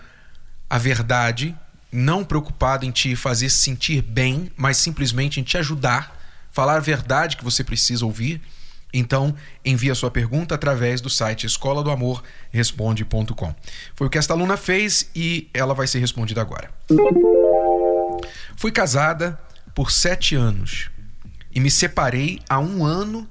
a 0.68 0.76
verdade, 0.76 1.56
não 1.90 2.22
preocupado 2.22 2.84
em 2.84 2.90
te 2.90 3.16
fazer 3.16 3.48
sentir 3.48 4.02
bem, 4.02 4.52
mas 4.54 4.76
simplesmente 4.76 5.40
em 5.40 5.42
te 5.42 5.56
ajudar, 5.56 6.14
falar 6.50 6.76
a 6.76 6.80
verdade 6.80 7.38
que 7.38 7.44
você 7.44 7.64
precisa 7.64 8.04
ouvir. 8.04 8.42
Então, 8.92 9.34
envie 9.64 9.90
a 9.90 9.94
sua 9.94 10.10
pergunta 10.10 10.54
através 10.54 11.00
do 11.00 11.08
site 11.08 11.46
escola 11.46 11.82
do 11.82 11.90
amor 11.90 12.22
responde.com. 12.50 13.54
Foi 13.94 14.06
o 14.06 14.10
que 14.10 14.18
esta 14.18 14.34
aluna 14.34 14.56
fez 14.56 15.10
e 15.14 15.48
ela 15.54 15.74
vai 15.74 15.86
ser 15.86 15.98
respondida 15.98 16.40
agora. 16.40 16.70
Fui 18.56 18.70
casada 18.70 19.40
por 19.74 19.90
sete 19.90 20.34
anos 20.34 20.90
e 21.54 21.60
me 21.60 21.70
separei 21.70 22.40
há 22.48 22.58
um 22.58 22.84
ano 22.84 23.26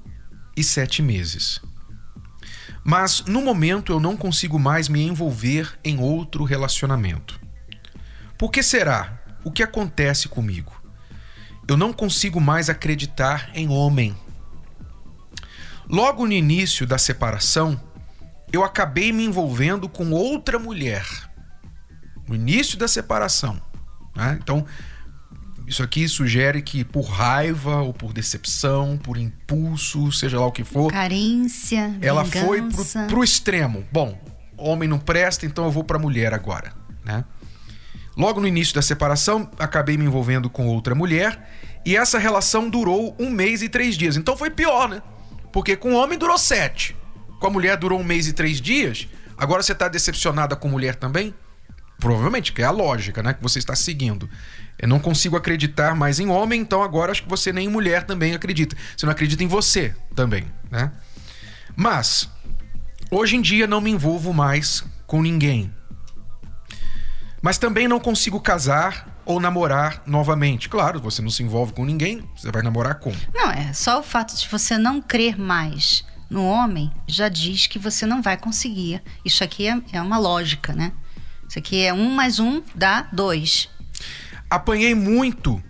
e 0.56 0.64
sete 0.64 1.00
meses. 1.00 1.60
Mas 2.84 3.24
no 3.26 3.40
momento 3.40 3.92
eu 3.92 4.00
não 4.00 4.16
consigo 4.16 4.58
mais 4.58 4.88
me 4.88 5.02
envolver 5.02 5.78
em 5.84 6.00
outro 6.00 6.42
relacionamento. 6.44 7.40
Por 8.36 8.50
que 8.50 8.62
será? 8.62 9.20
O 9.44 9.52
que 9.52 9.62
acontece 9.62 10.28
comigo? 10.28 10.72
Eu 11.66 11.76
não 11.76 11.92
consigo 11.92 12.40
mais 12.40 12.68
acreditar 12.68 13.50
em 13.54 13.68
homem. 13.68 14.16
Logo 15.88 16.26
no 16.26 16.32
início 16.32 16.86
da 16.86 16.98
separação, 16.98 17.80
eu 18.52 18.64
acabei 18.64 19.12
me 19.12 19.24
envolvendo 19.24 19.88
com 19.88 20.10
outra 20.10 20.58
mulher. 20.58 21.06
No 22.28 22.34
início 22.34 22.78
da 22.78 22.86
separação. 22.88 23.60
né? 24.14 24.38
Então, 24.42 24.64
isso 25.66 25.82
aqui 25.82 26.08
sugere 26.08 26.62
que 26.62 26.84
por 26.84 27.02
raiva 27.02 27.82
ou 27.82 27.92
por 27.92 28.12
decepção, 28.12 28.98
por 28.98 29.16
impulso, 29.16 30.10
seja 30.12 30.38
lá 30.38 30.46
o 30.46 30.52
que 30.52 30.64
for, 30.64 30.90
Carência, 30.92 31.96
ela 32.00 32.24
foi 32.24 32.60
pro, 32.60 32.70
vingança. 32.70 33.06
pro 33.06 33.24
extremo. 33.24 33.84
Bom, 33.90 34.18
homem 34.56 34.88
não 34.88 34.98
presta, 34.98 35.46
então 35.46 35.64
eu 35.64 35.70
vou 35.70 35.84
pra 35.84 35.98
mulher 35.98 36.34
agora, 36.34 36.72
né? 37.04 37.24
Logo 38.16 38.40
no 38.40 38.46
início 38.46 38.74
da 38.74 38.82
separação, 38.82 39.50
acabei 39.58 39.96
me 39.96 40.04
envolvendo 40.04 40.50
com 40.50 40.66
outra 40.66 40.94
mulher 40.94 41.48
e 41.86 41.96
essa 41.96 42.18
relação 42.18 42.68
durou 42.68 43.16
um 43.18 43.30
mês 43.30 43.62
e 43.62 43.68
três 43.68 43.96
dias. 43.96 44.16
Então 44.16 44.36
foi 44.36 44.50
pior, 44.50 44.88
né? 44.88 45.02
Porque 45.52 45.76
com 45.76 45.92
o 45.92 45.96
homem 45.96 46.18
durou 46.18 46.38
sete, 46.38 46.96
com 47.38 47.46
a 47.46 47.50
mulher 47.50 47.76
durou 47.76 48.00
um 48.00 48.04
mês 48.04 48.26
e 48.26 48.32
três 48.32 48.60
dias. 48.60 49.06
Agora 49.36 49.62
você 49.62 49.74
tá 49.74 49.88
decepcionada 49.88 50.56
com 50.56 50.68
mulher 50.68 50.94
também? 50.94 51.34
Provavelmente, 51.98 52.52
que 52.52 52.62
é 52.62 52.64
a 52.64 52.70
lógica, 52.70 53.22
né? 53.22 53.34
Que 53.34 53.42
você 53.42 53.58
está 53.58 53.76
seguindo. 53.76 54.28
Eu 54.78 54.88
não 54.88 54.98
consigo 54.98 55.36
acreditar 55.36 55.94
mais 55.94 56.18
em 56.18 56.28
homem, 56.28 56.60
então 56.60 56.82
agora 56.82 57.12
acho 57.12 57.22
que 57.22 57.28
você 57.28 57.52
nem 57.52 57.66
em 57.66 57.70
mulher 57.70 58.02
também 58.04 58.34
acredita. 58.34 58.76
Você 58.96 59.06
não 59.06 59.12
acredita 59.12 59.44
em 59.44 59.46
você 59.46 59.94
também, 60.14 60.44
né? 60.70 60.90
Mas, 61.76 62.28
hoje 63.10 63.36
em 63.36 63.40
dia 63.40 63.66
não 63.66 63.80
me 63.80 63.90
envolvo 63.90 64.32
mais 64.32 64.82
com 65.06 65.22
ninguém. 65.22 65.72
Mas 67.40 67.58
também 67.58 67.86
não 67.86 68.00
consigo 68.00 68.40
casar 68.40 69.11
ou 69.24 69.40
namorar 69.40 70.02
novamente. 70.06 70.68
Claro, 70.68 71.00
você 71.00 71.22
não 71.22 71.30
se 71.30 71.42
envolve 71.42 71.72
com 71.72 71.84
ninguém, 71.84 72.22
você 72.36 72.50
vai 72.50 72.62
namorar 72.62 72.96
como? 72.96 73.16
Não, 73.34 73.50
é 73.50 73.72
só 73.72 74.00
o 74.00 74.02
fato 74.02 74.36
de 74.36 74.48
você 74.48 74.76
não 74.78 75.00
crer 75.00 75.38
mais 75.38 76.04
no 76.32 76.46
homem 76.46 76.90
já 77.06 77.28
diz 77.28 77.66
que 77.66 77.78
você 77.78 78.06
não 78.06 78.22
vai 78.22 78.36
conseguir. 78.36 79.02
Isso 79.24 79.44
aqui 79.44 79.68
é, 79.68 79.80
é 79.92 80.00
uma 80.00 80.18
lógica, 80.18 80.72
né? 80.72 80.92
Isso 81.46 81.58
aqui 81.58 81.84
é 81.84 81.92
um 81.92 82.14
mais 82.14 82.38
um 82.40 82.62
dá 82.74 83.06
dois. 83.12 83.68
Apanhei 84.48 84.94
muito 84.94 85.62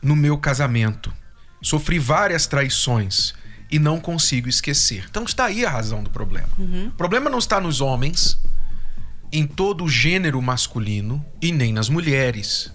no 0.00 0.16
meu 0.16 0.38
casamento. 0.38 1.12
Sofri 1.60 1.98
várias 1.98 2.46
traições 2.46 3.34
e 3.70 3.78
não 3.78 4.00
consigo 4.00 4.48
esquecer. 4.48 5.04
Então 5.08 5.24
está 5.24 5.44
aí 5.44 5.64
a 5.64 5.70
razão 5.70 6.02
do 6.02 6.10
problema. 6.10 6.48
O 6.58 6.90
problema 6.92 7.28
não 7.28 7.38
está 7.38 7.60
nos 7.60 7.80
homens, 7.80 8.38
em 9.32 9.46
todo 9.46 9.84
o 9.84 9.88
gênero 9.88 10.40
masculino 10.42 11.24
e 11.40 11.50
nem 11.50 11.72
nas 11.72 11.88
mulheres. 11.88 12.72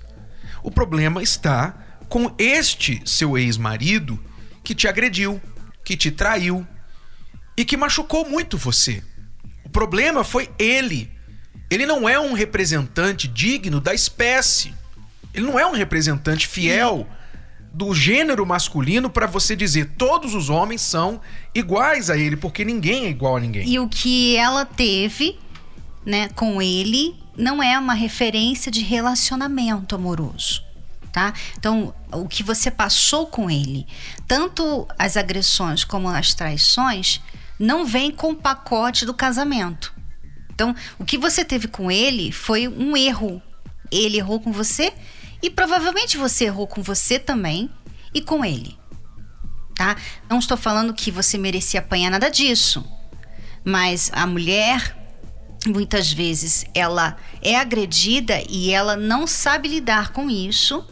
O 0.64 0.72
problema 0.72 1.22
está 1.22 1.78
com 2.10 2.34
este 2.38 3.02
seu 3.06 3.38
ex-marido 3.38 4.20
que 4.64 4.74
te 4.74 4.88
agrediu, 4.88 5.40
que 5.86 5.96
te 5.96 6.10
traiu 6.10 6.66
e 7.56 7.64
que 7.64 7.78
machucou 7.78 8.28
muito 8.28 8.58
você. 8.58 9.04
O 9.64 9.70
problema 9.70 10.24
foi 10.24 10.50
ele. 10.58 11.12
Ele 11.70 11.86
não 11.86 12.08
é 12.08 12.20
um 12.20 12.34
representante 12.34 13.28
digno 13.28 13.80
da 13.80 13.94
espécie. 13.94 14.74
Ele 15.34 15.46
não 15.46 15.60
é 15.60 15.66
um 15.66 15.74
representante 15.74 16.48
fiel 16.48 17.08
do 17.74 17.94
gênero 17.94 18.44
masculino 18.46 19.10
para 19.10 19.28
você 19.28 19.56
dizer 19.56 19.92
todos 19.98 20.34
os 20.34 20.50
homens 20.50 20.82
são 20.82 21.22
iguais 21.54 22.10
a 22.10 22.18
ele, 22.18 22.36
porque 22.36 22.66
ninguém 22.66 23.06
é 23.06 23.10
igual 23.10 23.38
a 23.38 23.40
ninguém. 23.40 23.70
E 23.70 23.78
o 23.78 23.88
que 23.88 24.36
ela 24.36 24.66
teve, 24.66 25.38
né, 26.08 26.30
com 26.30 26.62
ele 26.62 27.20
não 27.36 27.62
é 27.62 27.78
uma 27.78 27.94
referência 27.94 28.72
de 28.72 28.82
relacionamento 28.82 29.94
amoroso, 29.94 30.64
tá? 31.12 31.34
Então, 31.58 31.94
o 32.14 32.30
que 32.30 32.44
você 32.44 32.72
passou 32.72 33.28
com 33.28 33.52
ele, 33.52 33.86
tanto 34.26 34.88
as 34.98 35.18
agressões 35.18 35.84
como 35.84 36.08
as 36.08 36.34
traições, 36.34 37.20
não 37.60 37.86
vem 37.86 38.10
com 38.10 38.32
o 38.32 38.36
pacote 38.36 39.06
do 39.06 39.14
casamento. 39.14 39.94
Então, 40.50 40.74
o 40.98 41.04
que 41.04 41.18
você 41.18 41.44
teve 41.44 41.68
com 41.68 41.92
ele 41.92 42.32
foi 42.32 42.70
um 42.70 42.96
erro. 42.96 43.42
Ele 43.92 44.18
errou 44.18 44.40
com 44.40 44.54
você 44.54 44.94
e 45.44 45.50
provavelmente 45.50 46.16
você 46.16 46.46
errou 46.46 46.68
com 46.68 46.82
você 46.82 47.20
também 47.20 47.70
e 48.14 48.22
com 48.22 48.46
ele. 48.46 48.80
Tá? 49.76 49.98
Não 50.30 50.40
estou 50.40 50.56
falando 50.56 50.94
que 50.94 51.12
você 51.12 51.38
merecia 51.38 51.82
apanhar 51.82 52.10
nada 52.10 52.30
disso. 52.30 52.86
Mas 53.66 54.10
a 54.14 54.26
mulher 54.26 54.96
muitas 55.68 56.12
vezes 56.12 56.66
ela 56.74 57.18
é 57.42 57.56
agredida 57.56 58.42
e 58.50 58.72
ela 58.72 58.96
não 58.96 59.28
sabe 59.28 59.68
lidar 59.70 60.12
com 60.12 60.30
isso 60.30 60.86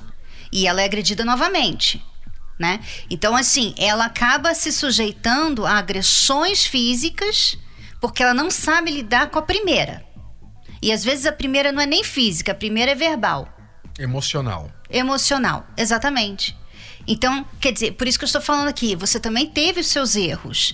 e 0.52 0.68
ela 0.68 0.82
é 0.82 0.86
agredida 0.86 1.26
novamente, 1.26 2.04
né? 2.60 2.80
Então 3.10 3.36
assim, 3.36 3.74
ela 3.78 4.06
acaba 4.06 4.54
se 4.54 4.72
sujeitando 4.72 5.66
a 5.66 5.78
agressões 5.78 6.66
físicas 6.66 7.58
porque 8.00 8.22
ela 8.22 8.34
não 8.34 8.52
sabe 8.52 8.92
lidar 8.92 9.30
com 9.30 9.40
a 9.40 9.42
primeira. 9.42 10.06
E 10.82 10.92
às 10.92 11.04
vezes 11.04 11.26
a 11.26 11.32
primeira 11.32 11.72
não 11.72 11.82
é 11.82 11.86
nem 11.86 12.04
física, 12.04 12.52
a 12.52 12.56
primeira 12.56 12.92
é 12.92 12.96
verbal, 12.96 13.48
Emocional. 13.98 14.70
emocional, 14.90 15.66
exatamente. 15.76 16.56
Então, 17.08 17.46
quer 17.60 17.72
dizer, 17.72 17.92
por 17.94 18.08
isso 18.08 18.18
que 18.18 18.26
eu 18.26 18.28
estou 18.28 18.42
falando 18.42 18.68
aqui, 18.68 18.96
você 18.96 19.20
também 19.20 19.48
teve 19.48 19.82
os 19.82 19.88
seus 19.88 20.16
erros. 20.16 20.74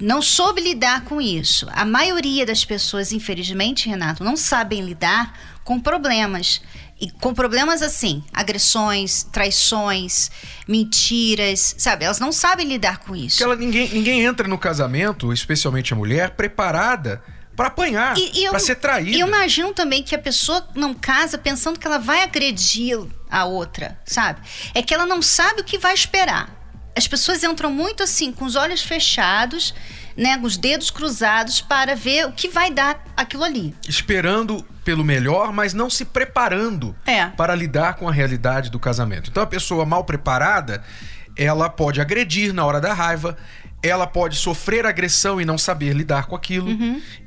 Não 0.00 0.22
soube 0.22 0.60
lidar 0.60 1.04
com 1.04 1.20
isso. 1.20 1.66
A 1.72 1.84
maioria 1.84 2.46
das 2.46 2.64
pessoas, 2.64 3.12
infelizmente, 3.12 3.88
Renato, 3.88 4.22
não 4.22 4.36
sabem 4.36 4.82
lidar 4.82 5.58
com 5.64 5.80
problemas. 5.80 6.62
E 7.00 7.10
com 7.10 7.34
problemas 7.34 7.82
assim, 7.82 8.22
agressões, 8.32 9.24
traições, 9.24 10.30
mentiras, 10.66 11.74
sabe? 11.76 12.04
Elas 12.04 12.20
não 12.20 12.30
sabem 12.30 12.68
lidar 12.68 12.98
com 12.98 13.16
isso. 13.16 13.38
Porque 13.38 13.42
ela, 13.42 13.56
ninguém, 13.56 13.88
ninguém 13.88 14.24
entra 14.24 14.46
no 14.46 14.56
casamento, 14.56 15.32
especialmente 15.32 15.92
a 15.92 15.96
mulher, 15.96 16.30
preparada 16.30 17.20
para 17.56 17.68
apanhar, 17.68 18.14
para 18.50 18.58
ser 18.58 18.76
traída. 18.76 19.10
E 19.16 19.20
eu 19.20 19.28
imagino 19.28 19.72
também 19.72 20.02
que 20.02 20.14
a 20.14 20.18
pessoa 20.18 20.66
não 20.74 20.92
casa 20.94 21.38
pensando 21.38 21.78
que 21.78 21.86
ela 21.86 21.98
vai 21.98 22.22
agredir 22.22 22.98
a 23.30 23.44
outra, 23.44 23.98
sabe? 24.04 24.40
É 24.74 24.82
que 24.82 24.92
ela 24.92 25.06
não 25.06 25.22
sabe 25.22 25.60
o 25.60 25.64
que 25.64 25.78
vai 25.78 25.94
esperar. 25.94 26.48
As 26.96 27.08
pessoas 27.08 27.42
entram 27.42 27.70
muito 27.72 28.02
assim, 28.02 28.32
com 28.32 28.44
os 28.44 28.54
olhos 28.54 28.82
fechados, 28.82 29.74
né, 30.16 30.38
com 30.38 30.46
os 30.46 30.56
dedos 30.56 30.90
cruzados 30.90 31.60
para 31.60 31.96
ver 31.96 32.26
o 32.26 32.32
que 32.32 32.48
vai 32.48 32.70
dar 32.70 33.02
aquilo 33.16 33.42
ali. 33.42 33.74
Esperando 33.88 34.64
pelo 34.84 35.02
melhor, 35.02 35.52
mas 35.52 35.74
não 35.74 35.90
se 35.90 36.04
preparando 36.04 36.94
É. 37.06 37.26
para 37.26 37.54
lidar 37.54 37.94
com 37.94 38.08
a 38.08 38.12
realidade 38.12 38.70
do 38.70 38.78
casamento. 38.78 39.30
Então 39.30 39.42
a 39.42 39.46
pessoa 39.46 39.84
mal 39.84 40.04
preparada, 40.04 40.84
ela 41.36 41.68
pode 41.68 42.00
agredir 42.00 42.52
na 42.52 42.64
hora 42.64 42.80
da 42.80 42.92
raiva, 42.92 43.36
ela 43.84 44.06
pode 44.06 44.36
sofrer 44.36 44.86
agressão 44.86 45.40
e 45.40 45.44
não 45.44 45.58
saber 45.58 45.92
lidar 45.92 46.26
com 46.26 46.34
aquilo. 46.34 46.70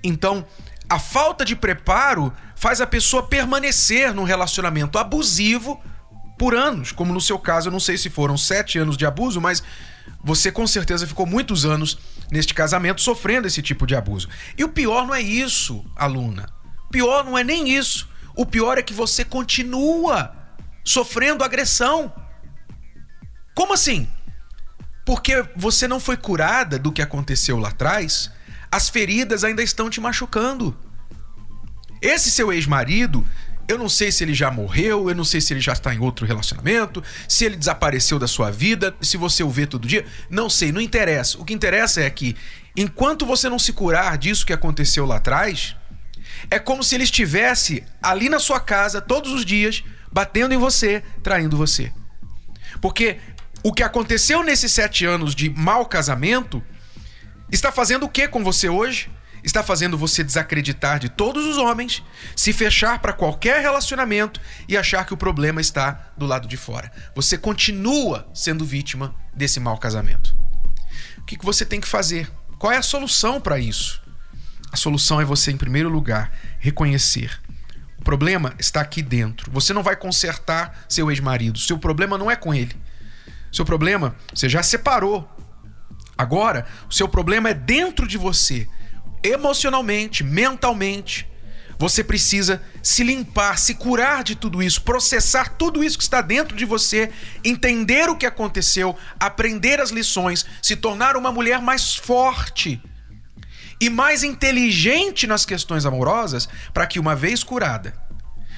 Então, 0.04 0.46
a 0.89 0.98
falta 0.98 1.46
de 1.46 1.56
preparo 1.56 2.34
faz 2.56 2.82
a 2.82 2.88
pessoa 2.88 3.22
permanecer 3.24 4.13
num 4.13 4.24
relacionamento 4.24 4.98
abusivo 4.98 5.80
por 6.38 6.56
anos. 6.56 6.91
Como 6.91 7.13
no 7.13 7.22
seu 7.22 7.38
caso, 7.38 7.67
eu 7.67 7.72
não 7.72 7.80
sei 7.80 7.98
se 7.98 8.10
foram 8.10 8.36
sete 8.36 8.80
anos 8.80 8.98
de 8.98 9.06
abuso, 9.06 9.39
mas 9.39 9.62
você 10.24 10.52
com 10.52 10.65
certeza 10.65 11.06
ficou 11.06 11.26
muitos 11.26 11.65
anos 11.65 12.00
neste 12.32 12.54
casamento 12.54 13.02
sofrendo 13.02 13.48
esse 13.48 13.62
tipo 13.62 13.86
de 13.86 13.96
abuso. 13.96 14.28
E 14.58 14.63
o 14.63 14.70
pior 14.70 15.06
não 15.06 15.13
é 15.13 15.22
isso, 15.22 15.86
aluna. 15.96 16.50
O 16.88 16.89
pior 16.89 17.24
não 17.24 17.38
é 17.38 17.43
nem 17.43 17.70
isso. 17.70 18.10
O 18.36 18.46
pior 18.46 18.78
é 18.78 18.82
que 18.82 18.93
você 18.93 19.24
continua 19.24 20.34
sofrendo 20.84 21.43
agressão. 21.43 22.12
Como 23.54 23.74
assim? 23.74 24.08
Porque 25.08 25.41
você 25.56 25.88
não 25.88 26.02
foi 26.02 26.17
curada 26.17 26.78
do 26.78 26.91
que 26.91 27.02
aconteceu 27.02 27.58
lá 27.58 27.70
atrás, 27.70 28.30
as 28.70 28.89
feridas 28.89 29.46
ainda 29.46 29.63
estão 29.63 29.89
te 29.89 30.02
machucando. 30.02 30.78
Esse 32.02 32.30
seu 32.30 32.52
ex-marido, 32.52 33.26
eu 33.70 33.78
não 33.78 33.88
sei 33.88 34.12
se 34.12 34.26
ele 34.26 34.34
já 34.34 34.52
morreu, 34.52 35.10
eu 35.10 35.15
não 35.15 35.24
sei 35.24 35.39
se 35.39 35.54
ele 35.54 35.62
já 35.62 35.72
está 35.72 35.96
em 35.96 36.00
outro 36.00 36.26
relacionamento, 36.26 37.02
se 37.26 37.46
ele 37.46 37.56
desapareceu 37.56 38.20
da 38.20 38.28
sua 38.28 38.52
vida, 38.52 38.93
se 39.00 39.15
você 39.15 39.43
o 39.43 39.50
vê 39.50 39.65
todo 39.65 39.88
dia, 39.88 40.06
não 40.30 40.50
sei, 40.50 40.74
não 40.74 40.82
interessa. 40.82 41.38
O 41.38 41.46
que 41.46 41.54
interessa 41.54 42.02
é 42.02 42.10
que 42.10 42.36
enquanto 42.76 43.26
você 43.26 43.48
não 43.48 43.58
se 43.58 43.72
curar 43.72 44.17
disso 44.17 44.46
que 44.46 44.52
aconteceu 44.52 45.06
lá 45.06 45.15
atrás, 45.15 45.74
é 46.52 46.60
como 46.60 46.84
se 46.84 46.96
ele 46.96 47.06
estivesse 47.06 47.82
ali 48.04 48.28
na 48.28 48.39
sua 48.39 48.60
casa 48.60 49.00
todos 49.00 49.32
os 49.32 49.46
dias, 49.46 49.86
batendo 50.12 50.54
em 50.54 50.58
você, 50.58 51.02
traindo 51.24 51.56
você. 51.56 51.93
Porque 52.82 53.17
o 53.63 53.74
que 53.74 53.84
aconteceu 53.84 54.43
nesses 54.43 54.72
sete 54.72 55.06
anos 55.06 55.34
de 55.34 55.50
mau 55.50 55.86
casamento 55.86 56.63
está 57.52 57.72
fazendo 57.72 58.06
o 58.06 58.10
que 58.10 58.28
com 58.28 58.43
você 58.43 58.70
hoje? 58.70 59.10
Está 59.43 59.63
fazendo 59.63 59.98
você 59.98 60.24
desacreditar 60.24 61.00
de 61.00 61.10
todos 61.10 61.46
os 61.46 61.58
homens, 61.58 62.04
se 62.36 62.52
fechar 62.52 63.00
para 63.00 63.13
qualquer 63.13 63.62
relacionamento 63.62 64.41
e 64.67 64.76
achar 64.76 65.06
que 65.06 65.13
o 65.13 65.17
problema 65.17 65.62
está 65.62 66.12
do 66.17 66.26
lado 66.26 66.48
de 66.48 66.58
fora. 66.58 66.91
Você 67.15 67.38
continua 67.38 68.28
sendo 68.34 68.65
vítima 68.65 69.15
desse 69.34 69.60
mau 69.60 69.78
casamento. 69.78 70.36
O 71.20 71.24
que 71.24 71.38
que 71.38 71.46
você 71.46 71.65
tem 71.65 71.80
que 71.80 71.88
fazer? 71.88 72.30
Qual 72.58 72.74
é 72.74 72.78
a 72.78 72.82
solução 72.82 73.39
para 73.39 73.60
isso? 73.60 74.02
A 74.72 74.76
solução 74.76 75.22
é 75.22 75.26
você, 75.26 75.52
em 75.52 75.58
primeiro 75.58 75.89
lugar, 75.89 76.32
reconhecer. 76.60 77.39
O 78.00 78.04
problema 78.04 78.54
está 78.60 78.82
aqui 78.82 79.02
dentro. 79.02 79.52
Você 79.52 79.72
não 79.74 79.84
vai 79.84 79.96
consertar 79.96 80.86
seu 80.89 81.10
ex-marido. 81.10 81.60
Seu 81.60 81.78
problema 81.78 82.17
não 82.17 82.30
é 82.30 82.36
com 82.36 82.54
ele. 82.54 82.76
Seu 83.52 83.66
problema, 83.66 84.16
você 84.34 84.48
já 84.48 84.62
separou. 84.62 85.30
Agora, 86.18 86.66
o 86.90 86.94
seu 86.94 87.08
problema 87.08 87.50
é 87.50 87.54
dentro 87.54 88.08
de 88.08 88.18
você, 88.18 88.68
emocionalmente, 89.24 90.24
mentalmente. 90.24 91.30
Você 91.80 92.04
precisa 92.04 92.62
se 92.82 93.04
limpar, 93.04 93.60
se 93.60 93.76
curar 93.76 94.24
de 94.24 94.36
tudo 94.36 94.64
isso, 94.64 94.82
processar 94.82 95.50
tudo 95.50 95.84
isso 95.84 95.98
que 95.98 96.04
está 96.04 96.22
dentro 96.22 96.58
de 96.58 96.66
você, 96.66 97.12
entender 97.44 98.10
o 98.10 98.16
que 98.16 98.26
aconteceu, 98.26 98.98
aprender 99.20 99.80
as 99.80 99.92
lições, 99.92 100.44
se 100.62 100.76
tornar 100.76 101.16
uma 101.16 101.32
mulher 101.32 101.62
mais 101.62 101.96
forte 101.96 102.82
e 103.80 103.92
mais 103.92 104.24
inteligente 104.24 105.28
nas 105.28 105.46
questões 105.46 105.86
amorosas, 105.86 106.50
para 106.74 106.88
que 106.88 107.00
uma 107.00 107.16
vez 107.16 107.44
curada, 107.44 107.94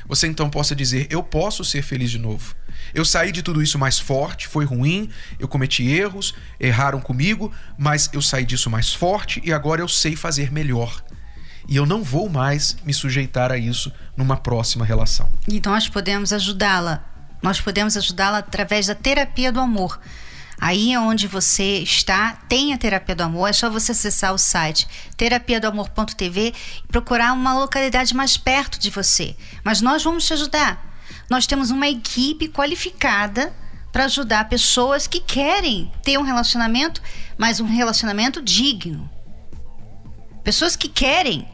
você 0.07 0.27
então 0.27 0.49
possa 0.49 0.75
dizer: 0.75 1.07
Eu 1.09 1.23
posso 1.23 1.63
ser 1.63 1.81
feliz 1.81 2.11
de 2.11 2.17
novo. 2.17 2.55
Eu 2.93 3.05
saí 3.05 3.31
de 3.31 3.43
tudo 3.43 3.61
isso 3.61 3.77
mais 3.77 3.99
forte, 3.99 4.47
foi 4.47 4.65
ruim, 4.65 5.09
eu 5.37 5.47
cometi 5.47 5.87
erros, 5.87 6.33
erraram 6.59 6.99
comigo, 6.99 7.53
mas 7.77 8.09
eu 8.13 8.21
saí 8.21 8.45
disso 8.45 8.69
mais 8.69 8.93
forte 8.93 9.41
e 9.43 9.53
agora 9.53 9.81
eu 9.81 9.87
sei 9.87 10.15
fazer 10.15 10.51
melhor. 10.51 11.03
E 11.67 11.75
eu 11.75 11.85
não 11.85 12.03
vou 12.03 12.27
mais 12.29 12.77
me 12.83 12.93
sujeitar 12.93 13.51
a 13.51 13.57
isso 13.57 13.91
numa 14.17 14.37
próxima 14.37 14.83
relação. 14.83 15.29
Então 15.47 15.73
nós 15.73 15.87
podemos 15.87 16.33
ajudá-la. 16.33 17.05
Nós 17.41 17.61
podemos 17.61 17.95
ajudá-la 17.95 18.39
através 18.39 18.87
da 18.87 18.95
terapia 18.95 19.51
do 19.51 19.59
amor. 19.59 19.99
Aí 20.59 20.93
é 20.93 20.99
onde 20.99 21.25
você 21.25 21.79
está, 21.79 22.33
tem 22.49 22.73
a 22.73 22.77
terapia 22.77 23.15
do 23.15 23.23
amor, 23.23 23.49
é 23.49 23.53
só 23.53 23.69
você 23.69 23.93
acessar 23.93 24.33
o 24.33 24.37
site 24.37 24.87
terapiadoamor.tv 25.15 26.53
e 26.83 26.87
procurar 26.87 27.31
uma 27.31 27.57
localidade 27.57 28.13
mais 28.13 28.35
perto 28.35 28.77
de 28.77 28.89
você. 28.89 29.35
Mas 29.63 29.79
nós 29.79 30.03
vamos 30.03 30.25
te 30.25 30.33
ajudar. 30.33 30.87
nós 31.29 31.47
temos 31.47 31.71
uma 31.71 31.87
equipe 31.87 32.49
qualificada 32.49 33.55
para 33.91 34.05
ajudar 34.05 34.49
pessoas 34.49 35.07
que 35.07 35.19
querem 35.19 35.91
ter 36.03 36.17
um 36.17 36.23
relacionamento, 36.23 37.01
mas 37.37 37.59
um 37.59 37.65
relacionamento 37.65 38.41
digno. 38.41 39.09
Pessoas 40.43 40.75
que 40.75 40.89
querem, 40.89 41.47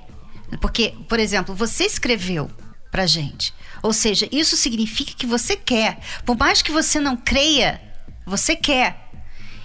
porque, 0.60 0.96
por 1.08 1.20
exemplo, 1.20 1.54
você 1.54 1.86
escreveu 1.86 2.50
pra 2.92 3.06
gente. 3.06 3.54
Ou 3.84 3.94
seja, 3.94 4.28
isso 4.32 4.58
significa 4.58 5.14
que 5.14 5.26
você 5.26 5.56
quer. 5.56 6.00
Por 6.26 6.38
mais 6.38 6.62
que 6.62 6.72
você 6.72 7.00
não 7.00 7.16
creia, 7.16 7.82
você 8.26 8.56
quer. 8.56 9.10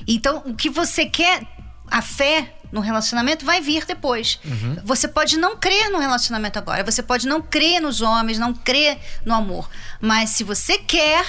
Então, 0.07 0.43
o 0.47 0.55
que 0.55 0.69
você 0.69 1.07
quer, 1.07 1.43
a 1.91 2.03
fé 2.03 2.55
no 2.73 2.81
relacionamento 2.81 3.45
vai 3.45 3.61
vir 3.61 3.85
depois. 3.85 4.39
Você 4.85 5.09
pode 5.09 5.37
não 5.37 5.57
crer 5.57 5.91
no 5.91 5.99
relacionamento 5.99 6.59
agora, 6.59 6.85
você 6.85 7.03
pode 7.03 7.27
não 7.27 7.43
crer 7.43 7.81
nos 7.81 8.01
homens, 8.01 8.39
não 8.39 8.55
crer 8.55 8.99
no 9.25 9.35
amor, 9.35 9.69
mas 10.01 10.31
se 10.31 10.45
você 10.45 10.79
quer, 10.79 11.25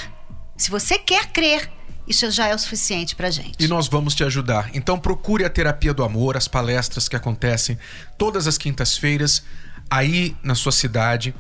se 0.55 0.69
você 0.69 0.99
quer 0.99 1.27
crer, 1.27 1.71
isso 2.07 2.29
já 2.29 2.47
é 2.47 2.55
o 2.55 2.59
suficiente 2.59 3.15
pra 3.15 3.29
gente. 3.29 3.63
E 3.63 3.67
nós 3.67 3.87
vamos 3.87 4.13
te 4.13 4.23
ajudar. 4.23 4.69
Então 4.73 4.99
procure 4.99 5.45
a 5.45 5.49
Terapia 5.49 5.93
do 5.93 6.03
Amor, 6.03 6.35
as 6.35 6.47
palestras 6.47 7.07
que 7.07 7.15
acontecem 7.15 7.77
todas 8.17 8.47
as 8.47 8.57
quintas-feiras 8.57 9.43
aí 9.89 10.35
na 10.43 10.55
sua 10.55 10.71
cidade. 10.71 11.33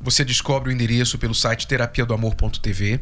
Você 0.00 0.24
descobre 0.24 0.70
o 0.70 0.72
endereço 0.72 1.18
pelo 1.18 1.34
site 1.34 1.66
terapiadoamor.tv. 1.66 3.00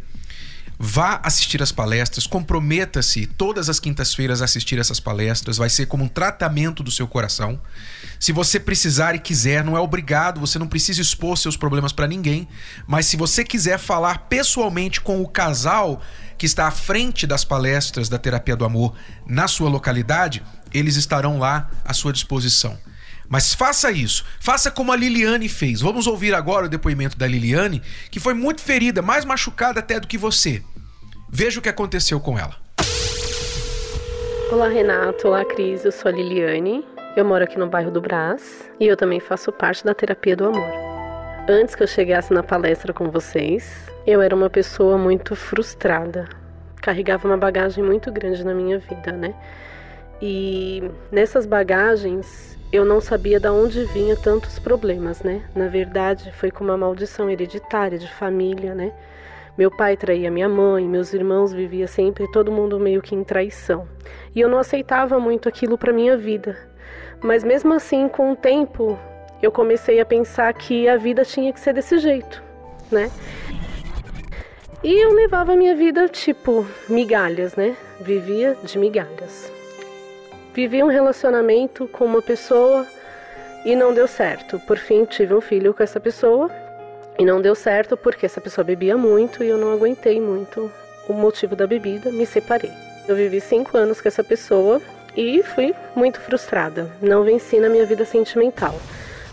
Vá 0.84 1.20
assistir 1.22 1.62
as 1.62 1.70
palestras, 1.70 2.26
comprometa-se 2.26 3.24
todas 3.24 3.68
as 3.68 3.78
quintas-feiras 3.78 4.42
a 4.42 4.46
assistir 4.46 4.80
essas 4.80 4.98
palestras, 4.98 5.56
vai 5.56 5.70
ser 5.70 5.86
como 5.86 6.02
um 6.02 6.08
tratamento 6.08 6.82
do 6.82 6.90
seu 6.90 7.06
coração. 7.06 7.60
Se 8.18 8.32
você 8.32 8.58
precisar 8.58 9.14
e 9.14 9.20
quiser, 9.20 9.62
não 9.62 9.76
é 9.76 9.80
obrigado, 9.80 10.40
você 10.40 10.58
não 10.58 10.66
precisa 10.66 11.00
expor 11.00 11.38
seus 11.38 11.56
problemas 11.56 11.92
para 11.92 12.08
ninguém, 12.08 12.48
mas 12.84 13.06
se 13.06 13.16
você 13.16 13.44
quiser 13.44 13.78
falar 13.78 14.26
pessoalmente 14.28 15.00
com 15.00 15.22
o 15.22 15.28
casal 15.28 16.02
que 16.36 16.46
está 16.46 16.66
à 16.66 16.72
frente 16.72 17.28
das 17.28 17.44
palestras 17.44 18.08
da 18.08 18.18
Terapia 18.18 18.56
do 18.56 18.64
Amor 18.64 18.92
na 19.24 19.46
sua 19.46 19.70
localidade, 19.70 20.42
eles 20.74 20.96
estarão 20.96 21.38
lá 21.38 21.70
à 21.84 21.94
sua 21.94 22.12
disposição. 22.12 22.76
Mas 23.28 23.54
faça 23.54 23.92
isso, 23.92 24.24
faça 24.40 24.68
como 24.68 24.90
a 24.90 24.96
Liliane 24.96 25.48
fez. 25.48 25.80
Vamos 25.80 26.08
ouvir 26.08 26.34
agora 26.34 26.66
o 26.66 26.68
depoimento 26.68 27.16
da 27.16 27.26
Liliane, 27.28 27.80
que 28.10 28.18
foi 28.18 28.34
muito 28.34 28.60
ferida, 28.60 29.00
mais 29.00 29.24
machucada 29.24 29.78
até 29.78 30.00
do 30.00 30.08
que 30.08 30.18
você. 30.18 30.60
Veja 31.34 31.60
o 31.60 31.62
que 31.62 31.68
aconteceu 31.70 32.20
com 32.20 32.38
ela. 32.38 32.54
Olá 34.52 34.68
Renato, 34.68 35.28
olá 35.28 35.42
Cris, 35.46 35.82
eu 35.82 35.90
sou 35.90 36.10
a 36.10 36.12
Liliane, 36.12 36.84
eu 37.16 37.24
moro 37.24 37.42
aqui 37.42 37.58
no 37.58 37.66
bairro 37.66 37.90
do 37.90 38.02
Brás 38.02 38.70
e 38.78 38.86
eu 38.86 38.98
também 38.98 39.18
faço 39.18 39.50
parte 39.50 39.82
da 39.82 39.94
terapia 39.94 40.36
do 40.36 40.44
amor. 40.44 40.70
Antes 41.48 41.74
que 41.74 41.82
eu 41.82 41.86
chegasse 41.86 42.34
na 42.34 42.42
palestra 42.42 42.92
com 42.92 43.10
vocês, 43.10 43.88
eu 44.06 44.20
era 44.20 44.36
uma 44.36 44.50
pessoa 44.50 44.98
muito 44.98 45.34
frustrada, 45.34 46.28
carregava 46.82 47.26
uma 47.26 47.38
bagagem 47.38 47.82
muito 47.82 48.12
grande 48.12 48.44
na 48.44 48.52
minha 48.52 48.78
vida, 48.78 49.12
né? 49.12 49.34
E 50.20 50.82
nessas 51.10 51.46
bagagens 51.46 52.58
eu 52.70 52.84
não 52.84 53.00
sabia 53.00 53.40
de 53.40 53.48
onde 53.48 53.86
vinha 53.86 54.16
tantos 54.18 54.58
problemas, 54.58 55.22
né? 55.22 55.40
Na 55.56 55.68
verdade, 55.68 56.30
foi 56.32 56.50
com 56.50 56.62
uma 56.62 56.76
maldição 56.76 57.30
hereditária 57.30 57.98
de 57.98 58.06
família, 58.06 58.74
né? 58.74 58.92
Meu 59.56 59.70
pai 59.70 59.98
traía 59.98 60.30
minha 60.30 60.48
mãe, 60.48 60.88
meus 60.88 61.12
irmãos 61.12 61.52
vivia 61.52 61.86
sempre 61.86 62.26
todo 62.32 62.50
mundo 62.50 62.80
meio 62.80 63.02
que 63.02 63.14
em 63.14 63.22
traição. 63.22 63.86
E 64.34 64.40
eu 64.40 64.48
não 64.48 64.58
aceitava 64.58 65.20
muito 65.20 65.46
aquilo 65.46 65.76
para 65.76 65.92
minha 65.92 66.16
vida. 66.16 66.56
Mas 67.20 67.44
mesmo 67.44 67.74
assim, 67.74 68.08
com 68.08 68.32
o 68.32 68.36
tempo, 68.36 68.98
eu 69.42 69.52
comecei 69.52 70.00
a 70.00 70.06
pensar 70.06 70.54
que 70.54 70.88
a 70.88 70.96
vida 70.96 71.22
tinha 71.22 71.52
que 71.52 71.60
ser 71.60 71.74
desse 71.74 71.98
jeito, 71.98 72.42
né? 72.90 73.10
E 74.82 74.98
eu 75.04 75.12
levava 75.12 75.52
a 75.52 75.56
minha 75.56 75.76
vida 75.76 76.08
tipo 76.08 76.66
migalhas, 76.88 77.54
né? 77.54 77.76
Vivia 78.00 78.56
de 78.64 78.78
migalhas. 78.78 79.52
Vivi 80.54 80.82
um 80.82 80.88
relacionamento 80.88 81.86
com 81.88 82.06
uma 82.06 82.22
pessoa 82.22 82.86
e 83.66 83.76
não 83.76 83.92
deu 83.92 84.08
certo. 84.08 84.58
Por 84.60 84.78
fim, 84.78 85.04
tive 85.04 85.34
um 85.34 85.42
filho 85.42 85.74
com 85.74 85.82
essa 85.82 86.00
pessoa 86.00 86.50
e 87.18 87.24
não 87.24 87.40
deu 87.40 87.54
certo 87.54 87.96
porque 87.96 88.26
essa 88.26 88.40
pessoa 88.40 88.64
bebia 88.64 88.96
muito 88.96 89.42
e 89.42 89.48
eu 89.48 89.58
não 89.58 89.72
aguentei 89.72 90.20
muito 90.20 90.70
o 91.08 91.12
motivo 91.12 91.54
da 91.54 91.66
bebida, 91.66 92.10
me 92.10 92.24
separei. 92.24 92.70
Eu 93.06 93.16
vivi 93.16 93.40
cinco 93.40 93.76
anos 93.76 94.00
com 94.00 94.08
essa 94.08 94.22
pessoa 94.22 94.80
e 95.16 95.42
fui 95.42 95.74
muito 95.94 96.20
frustrada. 96.20 96.90
Não 97.00 97.24
venci 97.24 97.58
na 97.58 97.68
minha 97.68 97.84
vida 97.84 98.04
sentimental. 98.04 98.74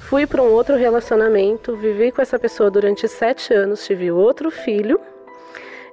Fui 0.02 0.26
para 0.26 0.42
um 0.42 0.52
outro 0.52 0.76
relacionamento, 0.76 1.76
vivi 1.76 2.12
com 2.12 2.22
essa 2.22 2.40
pessoa 2.40 2.72
durante 2.72 3.08
sete 3.08 3.54
anos, 3.54 3.86
tive 3.86 4.12
outro 4.12 4.50
filho 4.50 5.00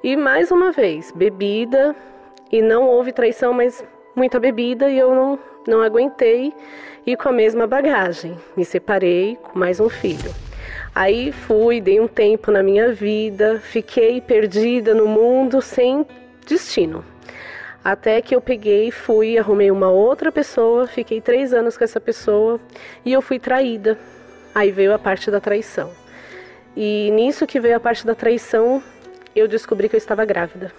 e 0.02 0.16
mais 0.16 0.50
uma 0.50 0.72
vez 0.72 1.12
bebida 1.12 1.94
e 2.50 2.62
não 2.62 2.88
houve 2.88 3.12
traição, 3.12 3.52
mas 3.52 3.84
muita 4.14 4.40
bebida 4.40 4.88
e 4.88 4.98
eu 4.98 5.14
não, 5.14 5.38
não 5.68 5.82
aguentei 5.82 6.54
e 7.04 7.14
com 7.14 7.28
a 7.28 7.32
mesma 7.32 7.66
bagagem. 7.66 8.38
Me 8.56 8.64
separei 8.64 9.36
com 9.36 9.58
mais 9.58 9.80
um 9.80 9.90
filho. 9.90 10.45
Aí 10.96 11.30
fui, 11.30 11.78
dei 11.78 12.00
um 12.00 12.08
tempo 12.08 12.50
na 12.50 12.62
minha 12.62 12.90
vida, 12.90 13.60
fiquei 13.62 14.18
perdida 14.18 14.94
no 14.94 15.06
mundo 15.06 15.60
sem 15.60 16.06
destino. 16.46 17.04
Até 17.84 18.22
que 18.22 18.34
eu 18.34 18.40
peguei, 18.40 18.90
fui, 18.90 19.36
arrumei 19.36 19.70
uma 19.70 19.90
outra 19.90 20.32
pessoa, 20.32 20.86
fiquei 20.86 21.20
três 21.20 21.52
anos 21.52 21.76
com 21.76 21.84
essa 21.84 22.00
pessoa 22.00 22.58
e 23.04 23.12
eu 23.12 23.20
fui 23.20 23.38
traída. 23.38 23.98
Aí 24.54 24.70
veio 24.70 24.94
a 24.94 24.98
parte 24.98 25.30
da 25.30 25.38
traição. 25.38 25.90
E 26.74 27.10
nisso 27.10 27.46
que 27.46 27.60
veio 27.60 27.76
a 27.76 27.80
parte 27.80 28.06
da 28.06 28.14
traição, 28.14 28.82
eu 29.34 29.46
descobri 29.46 29.90
que 29.90 29.96
eu 29.96 29.98
estava 29.98 30.24
grávida. 30.24 30.72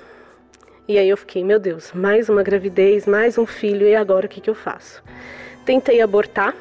E 0.87 0.97
aí 0.97 1.09
eu 1.09 1.17
fiquei, 1.17 1.43
meu 1.43 1.59
Deus, 1.59 1.93
mais 1.93 2.27
uma 2.27 2.41
gravidez, 2.41 3.05
mais 3.05 3.37
um 3.37 3.45
filho, 3.45 3.85
e 3.87 3.95
agora 3.95 4.25
o 4.25 4.29
que, 4.29 4.41
que 4.41 4.49
eu 4.49 4.55
faço? 4.55 5.03
Tentei 5.63 6.01
abortar, 6.01 6.55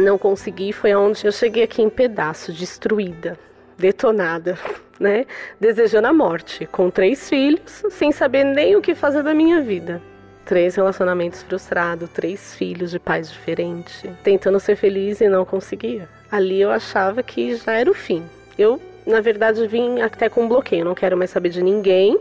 não 0.00 0.18
consegui, 0.18 0.72
foi 0.72 0.92
aonde 0.92 1.24
eu 1.24 1.32
cheguei 1.32 1.62
aqui 1.62 1.82
em 1.82 1.90
pedaço, 1.90 2.52
destruída, 2.52 3.38
detonada, 3.78 4.58
né? 4.98 5.26
Desejando 5.60 6.08
a 6.08 6.12
morte, 6.12 6.66
com 6.66 6.90
três 6.90 7.28
filhos, 7.28 7.84
sem 7.90 8.12
saber 8.12 8.44
nem 8.44 8.76
o 8.76 8.82
que 8.82 8.94
fazer 8.94 9.22
da 9.22 9.34
minha 9.34 9.60
vida. 9.60 10.00
Três 10.44 10.76
relacionamentos 10.76 11.42
frustrados, 11.42 12.08
três 12.10 12.54
filhos 12.54 12.92
de 12.92 12.98
pais 12.98 13.30
diferentes, 13.30 14.04
tentando 14.22 14.60
ser 14.60 14.76
feliz 14.76 15.20
e 15.20 15.28
não 15.28 15.44
conseguia. 15.44 16.08
Ali 16.30 16.60
eu 16.60 16.70
achava 16.70 17.22
que 17.22 17.56
já 17.56 17.72
era 17.72 17.90
o 17.90 17.94
fim. 17.94 18.22
Eu, 18.56 18.80
na 19.04 19.20
verdade, 19.20 19.66
vim 19.66 20.00
até 20.00 20.28
com 20.28 20.44
um 20.44 20.48
bloqueio, 20.48 20.84
não 20.84 20.94
quero 20.94 21.16
mais 21.16 21.30
saber 21.30 21.48
de 21.48 21.62
ninguém 21.62 22.18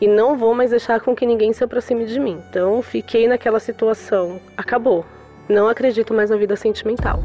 e 0.00 0.08
não 0.08 0.36
vou 0.36 0.54
mais 0.54 0.70
deixar 0.70 1.00
com 1.00 1.14
que 1.14 1.26
ninguém 1.26 1.52
se 1.52 1.62
aproxime 1.62 2.06
de 2.06 2.18
mim. 2.18 2.42
Então, 2.48 2.80
fiquei 2.82 3.28
naquela 3.28 3.60
situação, 3.60 4.40
acabou. 4.56 5.04
Não 5.50 5.66
acredito 5.66 6.14
mais 6.14 6.30
na 6.30 6.36
vida 6.36 6.54
sentimental. 6.54 7.24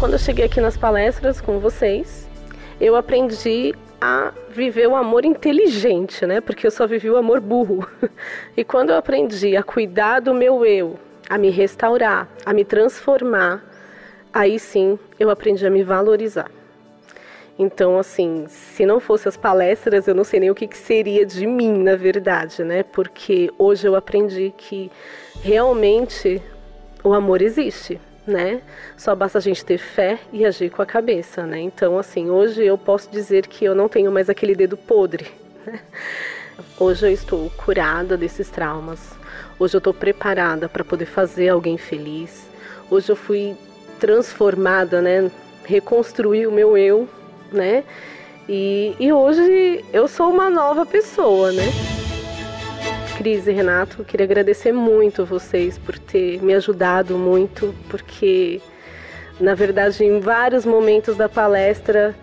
Quando 0.00 0.14
eu 0.14 0.18
cheguei 0.18 0.44
aqui 0.44 0.60
nas 0.60 0.76
palestras 0.76 1.40
com 1.40 1.60
vocês, 1.60 2.28
eu 2.80 2.96
aprendi 2.96 3.72
a 4.00 4.32
viver 4.50 4.88
o 4.88 4.96
amor 4.96 5.24
inteligente, 5.24 6.26
né? 6.26 6.40
Porque 6.40 6.66
eu 6.66 6.72
só 6.72 6.84
vivi 6.84 7.08
o 7.08 7.16
amor 7.16 7.38
burro. 7.38 7.88
E 8.56 8.64
quando 8.64 8.90
eu 8.90 8.96
aprendi 8.96 9.56
a 9.56 9.62
cuidar 9.62 10.18
do 10.18 10.34
meu 10.34 10.66
eu, 10.66 10.98
a 11.30 11.38
me 11.38 11.48
restaurar, 11.48 12.28
a 12.44 12.52
me 12.52 12.64
transformar, 12.64 13.64
aí 14.32 14.58
sim 14.58 14.98
eu 15.20 15.30
aprendi 15.30 15.64
a 15.64 15.70
me 15.70 15.84
valorizar. 15.84 16.50
Então, 17.62 17.96
assim, 17.96 18.46
se 18.48 18.84
não 18.84 18.98
fosse 18.98 19.28
as 19.28 19.36
palestras, 19.36 20.08
eu 20.08 20.14
não 20.16 20.24
sei 20.24 20.40
nem 20.40 20.50
o 20.50 20.54
que, 20.54 20.66
que 20.66 20.76
seria 20.76 21.24
de 21.24 21.46
mim, 21.46 21.80
na 21.80 21.94
verdade, 21.94 22.64
né? 22.64 22.82
Porque 22.82 23.52
hoje 23.56 23.86
eu 23.86 23.94
aprendi 23.94 24.52
que 24.56 24.90
realmente 25.40 26.42
o 27.04 27.12
amor 27.12 27.40
existe, 27.40 28.00
né? 28.26 28.60
Só 28.96 29.14
basta 29.14 29.38
a 29.38 29.40
gente 29.40 29.64
ter 29.64 29.78
fé 29.78 30.18
e 30.32 30.44
agir 30.44 30.70
com 30.70 30.82
a 30.82 30.86
cabeça, 30.86 31.46
né? 31.46 31.60
Então, 31.60 31.96
assim, 31.96 32.30
hoje 32.30 32.64
eu 32.64 32.76
posso 32.76 33.08
dizer 33.12 33.46
que 33.46 33.64
eu 33.64 33.76
não 33.76 33.88
tenho 33.88 34.10
mais 34.10 34.28
aquele 34.28 34.56
dedo 34.56 34.76
podre. 34.76 35.30
Né? 35.64 35.78
Hoje 36.78 37.06
eu 37.06 37.12
estou 37.12 37.48
curada 37.50 38.16
desses 38.16 38.50
traumas. 38.50 39.12
Hoje 39.56 39.76
eu 39.76 39.78
estou 39.78 39.94
preparada 39.94 40.68
para 40.68 40.84
poder 40.84 41.06
fazer 41.06 41.48
alguém 41.48 41.78
feliz. 41.78 42.44
Hoje 42.90 43.10
eu 43.10 43.16
fui 43.16 43.56
transformada, 44.00 45.00
né? 45.00 45.30
Reconstruir 45.64 46.48
o 46.48 46.52
meu 46.52 46.76
eu, 46.76 47.08
né? 47.52 47.84
E, 48.48 48.94
e 48.98 49.12
hoje 49.12 49.84
eu 49.92 50.08
sou 50.08 50.30
uma 50.30 50.50
nova 50.50 50.84
pessoa, 50.84 51.52
né? 51.52 51.64
Cris 53.16 53.46
e 53.46 53.52
Renato, 53.52 54.04
queria 54.04 54.24
agradecer 54.24 54.72
muito 54.72 55.24
vocês 55.24 55.78
por 55.78 55.98
ter 55.98 56.42
me 56.42 56.54
ajudado 56.54 57.16
muito, 57.16 57.74
porque 57.88 58.60
na 59.38 59.54
verdade 59.54 60.04
em 60.04 60.18
vários 60.18 60.66
momentos 60.66 61.16
da 61.16 61.28
palestra 61.28 62.14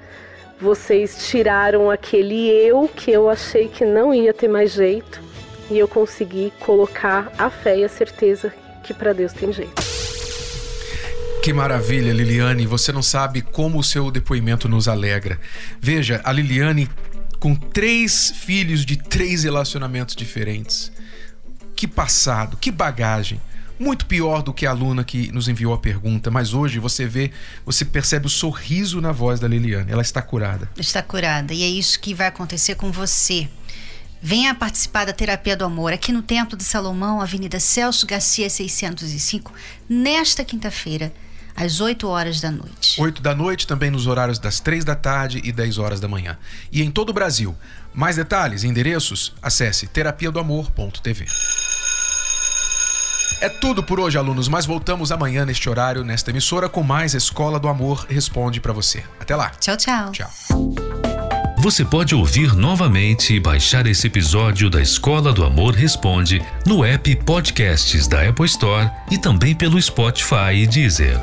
vocês 0.60 1.30
tiraram 1.30 1.90
aquele 1.90 2.50
eu 2.50 2.90
que 2.94 3.12
eu 3.12 3.30
achei 3.30 3.70
que 3.70 3.86
não 3.86 4.14
ia 4.14 4.34
ter 4.34 4.50
mais 4.50 4.74
jeito 4.74 5.22
e 5.72 5.80
eu 5.80 5.88
consegui 5.88 6.52
colocar 6.60 7.32
a 7.38 7.50
fé 7.50 7.78
e 7.78 7.86
a 7.86 7.90
certeza 7.90 8.54
que 8.84 8.94
para 8.94 9.14
Deus 9.14 9.32
tem 9.32 9.54
jeito. 9.54 9.89
Que 11.50 11.54
maravilha, 11.54 12.14
Liliane. 12.14 12.68
Você 12.68 12.92
não 12.92 13.02
sabe 13.02 13.42
como 13.42 13.80
o 13.80 13.84
seu 13.84 14.12
depoimento 14.12 14.70
nos 14.70 14.88
alegra. 14.88 15.40
Veja, 15.82 16.22
a 16.24 16.32
Liliane 16.32 16.88
com 17.40 17.56
três 17.56 18.30
filhos 18.30 18.86
de 18.86 18.96
três 18.96 19.46
relacionamentos 19.46 20.16
diferentes. 20.16 20.92
Que 21.76 21.88
passado, 21.88 22.56
que 22.56 22.70
bagagem. 22.70 23.42
Muito 23.80 24.06
pior 24.06 24.44
do 24.44 24.54
que 24.54 24.68
a 24.68 24.70
aluna 24.70 25.04
que 25.04 25.32
nos 25.32 25.48
enviou 25.48 25.74
a 25.74 25.80
pergunta, 25.80 26.30
mas 26.30 26.54
hoje 26.54 26.78
você 26.78 27.08
vê, 27.08 27.32
você 27.66 27.84
percebe 27.84 28.28
o 28.28 28.30
sorriso 28.30 29.02
na 29.02 29.12
voz 29.12 29.40
da 29.40 29.48
Liliane. 29.48 29.92
Ela 29.92 30.04
está 30.04 30.22
curada. 30.22 30.70
Está 30.78 31.02
curada. 31.02 31.52
E 31.52 31.64
é 31.64 31.68
isso 31.68 32.00
que 32.00 32.14
vai 32.14 32.28
acontecer 32.28 32.76
com 32.76 32.92
você. 32.92 33.50
Venha 34.22 34.54
participar 34.54 35.06
da 35.06 35.14
Terapia 35.14 35.58
do 35.58 35.66
Amor 35.66 35.94
aqui 35.94 36.12
no 36.12 36.22
Templo 36.22 36.56
de 36.56 36.64
Salomão, 36.64 37.20
Avenida 37.20 37.60
Celso 37.60 38.06
Garcia 38.06 38.52
605, 38.52 39.52
nesta 39.90 40.46
quinta-feira, 40.46 41.12
às 41.60 41.82
8 41.82 42.08
horas 42.08 42.40
da 42.40 42.50
noite. 42.50 43.02
8 43.02 43.22
da 43.22 43.36
noite, 43.36 43.68
também 43.68 43.92
nos 43.92 44.08
horários 44.08 44.40
das 44.40 44.60
3 44.60 44.86
da 44.86 44.96
tarde 44.96 45.42
e 45.44 45.52
10 45.52 45.78
horas 45.78 46.00
da 46.00 46.08
manhã. 46.08 46.38
E 46.72 46.82
em 46.82 46.90
todo 46.90 47.10
o 47.10 47.14
Brasil. 47.14 47.56
Mais 47.94 48.16
detalhes 48.16 48.64
e 48.64 48.68
endereços? 48.68 49.34
Acesse 49.42 49.88
terapia 49.88 50.32
do 50.32 50.40
amor.tv. 50.40 51.26
É 53.42 53.48
tudo 53.48 53.82
por 53.82 54.00
hoje, 54.00 54.18
alunos, 54.18 54.48
mas 54.48 54.66
voltamos 54.66 55.12
amanhã 55.12 55.46
neste 55.46 55.70
horário, 55.70 56.04
nesta 56.04 56.30
emissora, 56.30 56.68
com 56.68 56.84
mais 56.84 57.14
Escola 57.14 57.60
do 57.60 57.68
Amor 57.68 58.06
Responde 58.10 58.60
para 58.60 58.74
você. 58.74 59.04
Até 59.20 59.36
lá. 59.36 59.50
Tchau, 59.52 59.78
tchau. 59.78 60.12
Tchau. 60.12 60.30
Você 61.60 61.84
pode 61.84 62.16
ouvir 62.16 62.56
novamente 62.56 63.34
e 63.34 63.40
baixar 63.40 63.86
esse 63.86 64.08
episódio 64.08 64.70
da 64.70 64.82
Escola 64.82 65.34
do 65.34 65.44
Amor 65.44 65.74
Responde 65.74 66.42
no 66.66 66.86
app 66.86 67.16
Podcasts 67.18 68.08
da 68.08 68.28
Apple 68.28 68.46
Store 68.46 68.90
e 69.12 69.18
também 69.18 69.54
pelo 69.54 69.82
Spotify 69.82 70.54
e 70.56 70.68
Deezer. 70.68 71.20